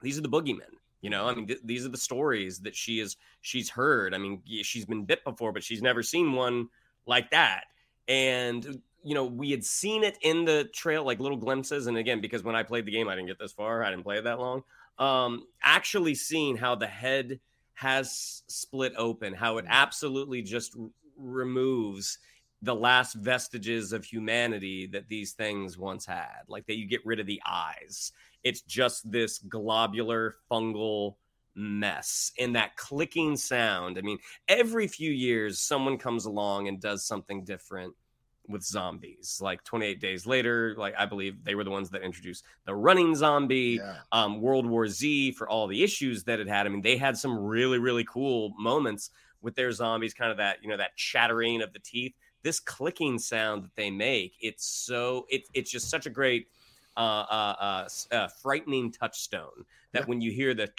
[0.00, 0.72] these are the boogeymen.
[1.00, 4.14] You know, I mean, th- these are the stories that she is she's heard.
[4.14, 6.68] I mean, she's been bit before, but she's never seen one
[7.06, 7.64] like that
[8.08, 12.20] and you know we had seen it in the trail like little glimpses and again
[12.20, 14.24] because when i played the game i didn't get this far i didn't play it
[14.24, 14.62] that long
[14.98, 17.38] um actually seeing how the head
[17.74, 19.68] has split open how it mm.
[19.70, 22.18] absolutely just r- removes
[22.62, 27.20] the last vestiges of humanity that these things once had like that you get rid
[27.20, 31.16] of the eyes it's just this globular fungal
[31.56, 33.96] mess and that clicking sound.
[33.98, 37.94] I mean, every few years, someone comes along and does something different
[38.48, 39.38] with zombies.
[39.42, 43.14] Like 28 days later, like I believe they were the ones that introduced the running
[43.14, 43.96] zombie, yeah.
[44.12, 46.66] um, World War Z for all the issues that it had.
[46.66, 49.10] I mean, they had some really, really cool moments
[49.42, 52.14] with their zombies, kind of that, you know, that chattering of the teeth.
[52.42, 56.48] This clicking sound that they make, it's so it, it's just such a great
[56.96, 60.06] uh, uh, uh, uh frightening touchstone that yeah.
[60.06, 60.70] when you hear the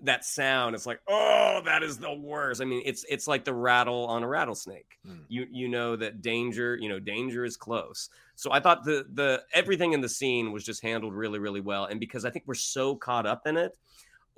[0.00, 3.54] that sound it's like oh that is the worst i mean it's it's like the
[3.54, 5.18] rattle on a rattlesnake mm.
[5.28, 9.42] you you know that danger you know danger is close so i thought the the
[9.52, 12.54] everything in the scene was just handled really really well and because i think we're
[12.54, 13.76] so caught up in it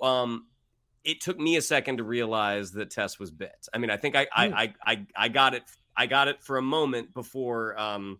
[0.01, 0.45] um
[1.03, 4.15] it took me a second to realize that tess was bit i mean i think
[4.15, 4.53] i mm.
[4.53, 5.63] I, I i got it
[5.95, 8.19] i got it for a moment before um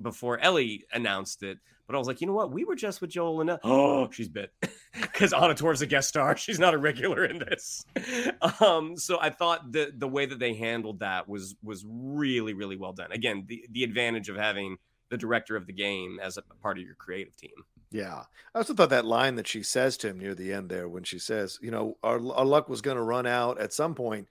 [0.00, 1.58] before ellie announced it
[1.90, 2.52] but I was like, you know what?
[2.52, 4.52] We were just with Joel and oh, she's bit
[5.00, 6.36] because Anna Torv's a guest star.
[6.36, 7.84] She's not a regular in this.
[8.60, 12.76] Um, so I thought the the way that they handled that was was really really
[12.76, 13.12] well done.
[13.12, 14.76] Again, the the advantage of having
[15.10, 17.50] the director of the game as a part of your creative team.
[17.90, 18.24] Yeah.
[18.54, 21.02] I also thought that line that she says to him near the end there when
[21.02, 24.28] she says, you know, our, our luck was going to run out at some point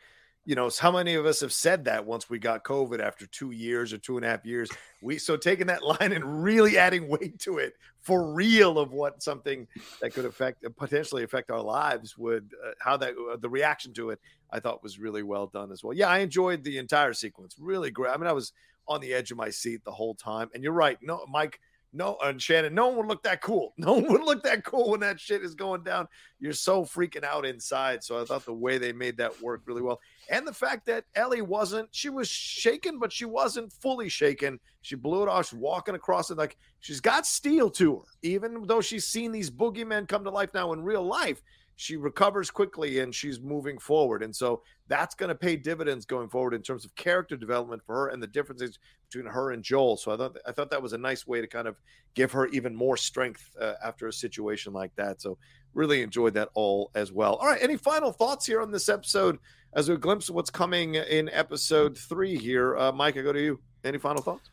[0.50, 3.52] you know, how many of us have said that once we got COVID after two
[3.52, 4.68] years or two and a half years?
[5.00, 9.22] We so taking that line and really adding weight to it for real of what
[9.22, 9.68] something
[10.02, 14.10] that could affect potentially affect our lives would uh, how that uh, the reaction to
[14.10, 14.20] it
[14.50, 15.94] I thought was really well done as well.
[15.94, 17.56] Yeah, I enjoyed the entire sequence.
[17.60, 18.12] Really great.
[18.12, 18.52] I mean, I was
[18.88, 20.50] on the edge of my seat the whole time.
[20.56, 20.98] And you're right.
[21.04, 21.60] No, Mike
[21.92, 23.74] no, and Shannon, no one would look that cool.
[23.78, 26.08] No one would look that cool when that shit is going down.
[26.40, 28.04] You're so freaking out inside.
[28.04, 30.00] So I thought the way they made that work really well.
[30.30, 34.60] And the fact that Ellie wasn't, she was shaken, but she wasn't fully shaken.
[34.82, 35.50] She blew it off.
[35.50, 39.50] She's walking across it like she's got steel to her, even though she's seen these
[39.50, 41.42] boogeymen come to life now in real life
[41.80, 44.22] she recovers quickly and she's moving forward.
[44.22, 47.96] And so that's going to pay dividends going forward in terms of character development for
[47.96, 49.96] her and the differences between her and Joel.
[49.96, 51.78] So I thought I thought that was a nice way to kind of
[52.16, 55.22] give her even more strength uh, after a situation like that.
[55.22, 55.38] So
[55.74, 57.36] really enjoyed that all as well.
[57.36, 59.38] All right, any final thoughts here on this episode
[59.72, 62.78] as a glimpse of what's coming in episode three here?
[62.78, 63.58] Uh, Mike, I go to you.
[63.86, 64.50] Any final thoughts?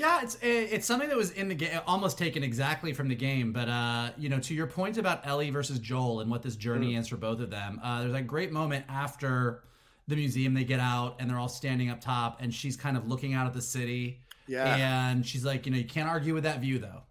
[0.00, 3.52] Yeah, it's it's something that was in the game, almost taken exactly from the game.
[3.52, 6.94] But uh, you know, to your point about Ellie versus Joel and what this journey
[6.94, 6.98] mm.
[6.98, 9.62] is for both of them, uh, there's that great moment after
[10.08, 10.54] the museum.
[10.54, 13.46] They get out and they're all standing up top, and she's kind of looking out
[13.46, 14.22] at the city.
[14.46, 17.02] Yeah, and she's like, you know, you can't argue with that view though.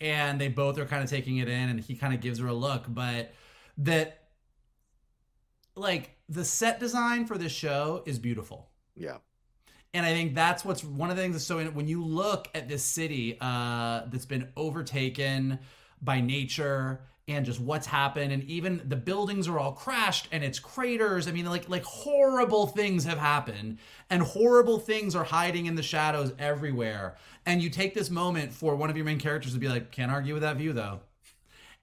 [0.00, 2.46] And they both are kind of taking it in, and he kind of gives her
[2.46, 3.34] a look, but
[3.76, 4.28] that
[5.76, 8.70] like the set design for this show is beautiful.
[8.96, 9.18] Yeah
[9.94, 12.68] and I think that's what's one of the things that's so when you look at
[12.68, 15.60] this city uh, that's been overtaken
[16.02, 20.58] by nature and just what's happened and even the buildings are all crashed and it's
[20.58, 21.28] craters.
[21.28, 23.78] I mean like like horrible things have happened
[24.10, 27.16] and horrible things are hiding in the shadows everywhere.
[27.46, 30.10] And you take this moment for one of your main characters to be like can't
[30.10, 31.00] argue with that view though.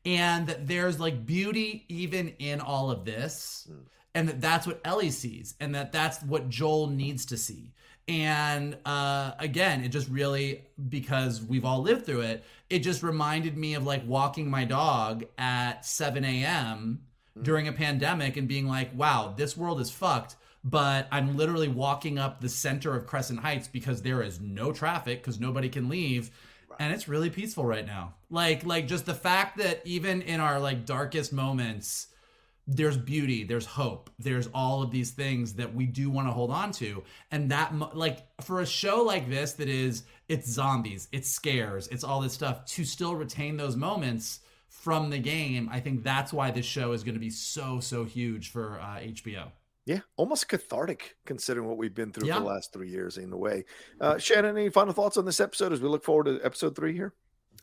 [0.05, 3.67] And that there's like beauty even in all of this
[4.13, 7.71] and that that's what ellie sees and that that's what joel needs to see
[8.07, 13.57] and uh, again, it just really, because we've all lived through it, it just reminded
[13.57, 17.01] me of like walking my dog at 7 a.m.
[17.37, 17.43] Mm.
[17.43, 20.35] during a pandemic and being like, wow, this world is fucked.
[20.63, 25.21] But I'm literally walking up the center of Crescent Heights because there is no traffic
[25.21, 26.31] because nobody can leave.
[26.79, 28.15] And it's really peaceful right now.
[28.29, 32.07] Like, like just the fact that even in our like darkest moments,
[32.67, 36.51] there's beauty there's hope there's all of these things that we do want to hold
[36.51, 41.29] on to and that like for a show like this that is it's zombies it's
[41.29, 46.03] scares it's all this stuff to still retain those moments from the game i think
[46.03, 49.51] that's why this show is going to be so so huge for uh, hbo
[49.85, 52.35] yeah, almost cathartic considering what we've been through yeah.
[52.35, 53.65] for the last three years in a way.
[53.99, 56.93] Uh, Shannon, any final thoughts on this episode as we look forward to episode three
[56.93, 57.13] here?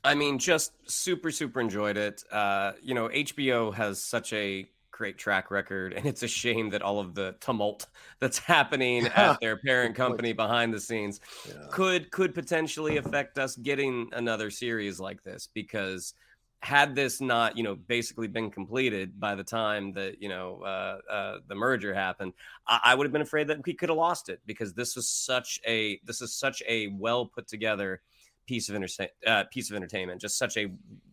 [0.02, 2.24] I mean, just super, super enjoyed it.
[2.30, 4.68] Uh, you know, HBO has such a
[4.98, 7.86] great track record, and it's a shame that all of the tumult
[8.18, 11.54] that's happening at their parent company behind the scenes yeah.
[11.70, 16.14] could could potentially affect us getting another series like this because
[16.60, 20.98] had this not you know basically been completed by the time that you know uh,
[21.08, 22.32] uh, the merger happened
[22.66, 25.08] I, I would have been afraid that we could have lost it because this was
[25.08, 28.02] such a this is such a well put together
[28.48, 30.66] piece of inter- uh, piece of entertainment just such a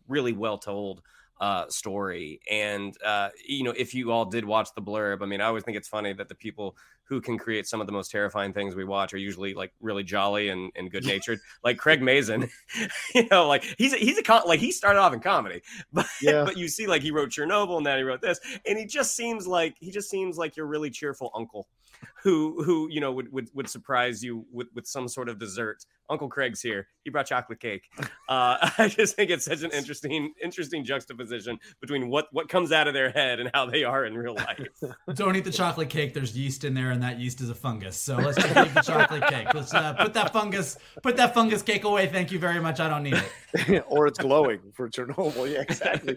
[0.08, 1.02] really well told
[1.40, 2.40] uh, story.
[2.50, 5.64] And uh, you know, if you all did watch the blurb, I mean, I always
[5.64, 6.76] think it's funny that the people
[7.08, 10.02] who can create some of the most terrifying things we watch are usually like really
[10.02, 11.38] jolly and, and good natured.
[11.62, 12.48] like Craig Mazin,
[13.14, 15.62] you know, like he's a, he's a con- like he started off in comedy,
[15.92, 16.44] but yeah.
[16.44, 19.14] but you see like he wrote Chernobyl and now he wrote this, and he just
[19.14, 21.68] seems like he just seems like your really cheerful uncle
[22.22, 25.84] who who you know would would, would surprise you with with some sort of dessert.
[26.08, 26.88] Uncle Craig's here.
[27.04, 27.84] He brought chocolate cake.
[28.28, 32.88] Uh, I just think it's such an interesting interesting juxtaposition between what what comes out
[32.88, 34.66] of their head and how they are in real life.
[35.14, 36.12] Don't eat the chocolate cake.
[36.12, 37.96] There's yeast in there, and that yeast is a fungus.
[37.96, 39.54] So let's just eat the chocolate cake.
[39.54, 42.08] Let's uh, put that fungus put that fungus cake away.
[42.08, 42.80] Thank you very much.
[42.80, 43.84] I don't need it.
[43.86, 45.48] or it's glowing for Chernobyl.
[45.52, 46.16] Yeah, exactly.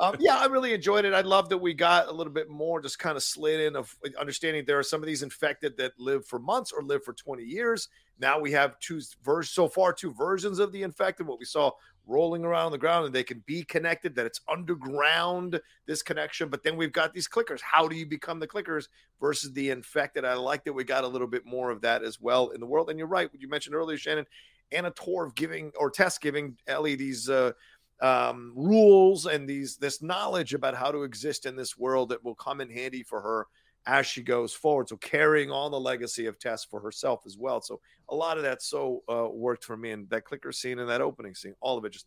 [0.00, 1.12] um, yeah, I really enjoyed it.
[1.12, 3.94] I love that we got a little bit more just kind of slid in of
[4.18, 7.42] understanding there are some of these infected that live for months or live for 20
[7.42, 7.88] years.
[8.18, 11.26] Now we have two versions so far, two versions of the infected.
[11.26, 11.72] What we saw
[12.06, 16.48] rolling around the ground and they can be connected, that it's underground, this connection.
[16.48, 17.60] But then we've got these clickers.
[17.60, 18.88] How do you become the clickers
[19.20, 20.24] versus the infected?
[20.24, 22.66] I like that we got a little bit more of that as well in the
[22.66, 22.90] world.
[22.90, 24.26] And you're right, what you mentioned earlier, Shannon,
[24.72, 27.52] Anna Torv giving or Tess giving Ellie these uh,
[28.00, 32.34] um, rules and these this knowledge about how to exist in this world that will
[32.34, 33.46] come in handy for her
[33.86, 34.88] as she goes forward.
[34.88, 37.60] So carrying on the legacy of Tess for herself as well.
[37.60, 40.88] So a lot of that so uh, worked for me, and that clicker scene and
[40.88, 42.06] that opening scene, all of it just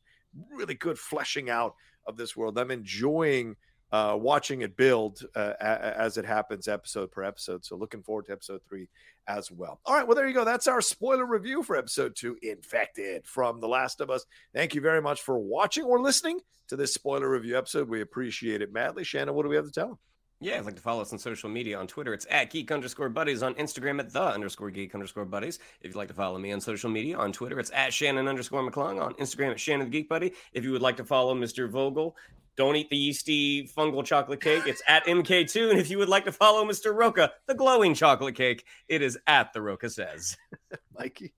[0.51, 2.57] really good fleshing out of this world.
[2.57, 3.55] I'm enjoying
[3.91, 7.63] uh, watching it build uh, as it happens, episode per episode.
[7.63, 8.89] So looking forward to episode three
[9.27, 9.79] as well.
[9.85, 10.43] All right, well there you go.
[10.43, 14.25] That's our spoiler review for episode two, Infected from The Last of Us.
[14.53, 17.87] Thank you very much for watching or listening to this spoiler review episode.
[17.87, 19.03] We appreciate it madly.
[19.03, 19.99] Shannon, what do we have to tell them?
[20.41, 21.79] Yeah, I'd like to follow us on social media.
[21.79, 23.41] On Twitter, it's at geek underscore buddies.
[23.41, 25.59] On Instagram, at the underscore geek underscore buddies.
[25.79, 28.69] If you'd like to follow me on social media, on Twitter, it's at Shannon underscore
[28.69, 29.01] McClung.
[29.01, 30.33] On Instagram, at Shannon the Geek Buddy.
[30.51, 31.69] If you would like to follow Mr.
[31.69, 32.17] Vogel,
[32.57, 34.63] don't eat the yeasty fungal chocolate cake.
[34.65, 35.71] It's at mktoon.
[35.71, 36.93] And if you would like to follow Mr.
[36.93, 40.37] Rocha, the glowing chocolate cake, it is at the Rocha Says.
[40.97, 41.33] Mikey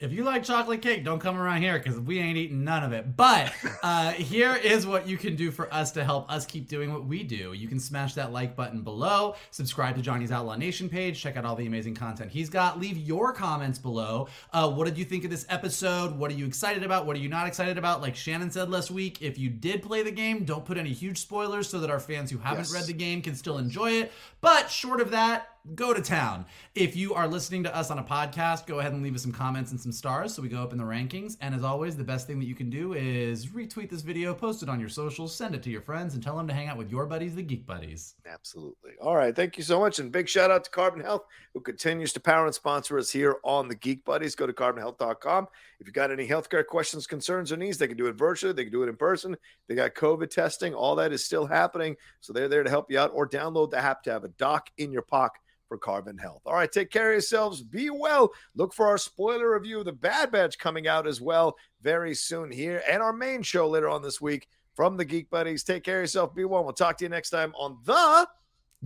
[0.00, 2.92] if you like chocolate cake, don't come around here because we ain't eating none of
[2.92, 3.16] it.
[3.16, 6.92] But uh, here is what you can do for us to help us keep doing
[6.92, 7.52] what we do.
[7.52, 11.44] You can smash that like button below, subscribe to Johnny's Outlaw Nation page, check out
[11.44, 12.78] all the amazing content he's got.
[12.78, 14.28] Leave your comments below.
[14.52, 16.16] Uh, what did you think of this episode?
[16.16, 17.04] What are you excited about?
[17.04, 18.00] What are you not excited about?
[18.00, 21.18] Like Shannon said last week, if you did play the game, don't put any huge
[21.18, 22.74] spoilers so that our fans who haven't yes.
[22.74, 24.12] read the game can still enjoy it.
[24.40, 26.46] But short of that, go to town.
[26.74, 29.32] If you are listening to us on a podcast, go ahead and leave us some
[29.32, 31.36] comments and some stars so we go up in the rankings.
[31.40, 34.62] And as always, the best thing that you can do is retweet this video, post
[34.62, 36.76] it on your socials, send it to your friends, and tell them to hang out
[36.76, 38.14] with your buddies, the Geek Buddies.
[38.26, 38.92] Absolutely.
[39.00, 39.34] All right.
[39.34, 39.98] Thank you so much.
[39.98, 43.36] And big shout out to Carbon Health, who continues to power and sponsor us here
[43.44, 44.34] on the Geek Buddies.
[44.34, 45.48] Go to carbonhealth.com.
[45.80, 48.64] If you got any healthcare questions, concerns, or needs, they can do it virtually, they
[48.64, 49.36] can do it in person.
[49.68, 50.74] They got COVID testing.
[50.74, 51.96] All that is still happening.
[52.20, 54.70] So they're there to help you out or download the app to have a doc
[54.78, 56.42] in your pocket for Carbon Health.
[56.46, 57.62] All right, take care of yourselves.
[57.62, 58.32] Be well.
[58.54, 62.50] Look for our spoiler review of the Bad Batch coming out as well very soon
[62.50, 65.62] here, and our main show later on this week from the Geek Buddies.
[65.62, 66.34] Take care of yourself.
[66.34, 66.64] Be well.
[66.64, 68.28] We'll talk to you next time on the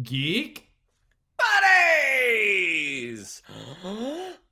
[0.03, 0.71] Geek
[1.39, 3.43] Buddies.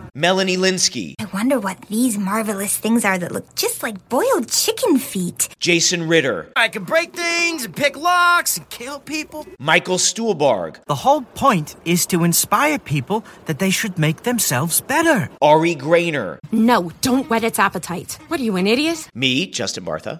[0.15, 1.15] Melanie Lynskey.
[1.19, 5.47] I wonder what these marvelous things are that look just like boiled chicken feet.
[5.59, 6.51] Jason Ritter.
[6.57, 9.47] I can break things and pick locks and kill people.
[9.57, 10.83] Michael Stuhlbarg.
[10.85, 15.29] The whole point is to inspire people that they should make themselves better.
[15.41, 16.39] Ari Graynor.
[16.51, 18.17] No, don't whet its appetite.
[18.27, 19.07] What are you, an idiot?
[19.15, 20.19] Me, Justin Bartha.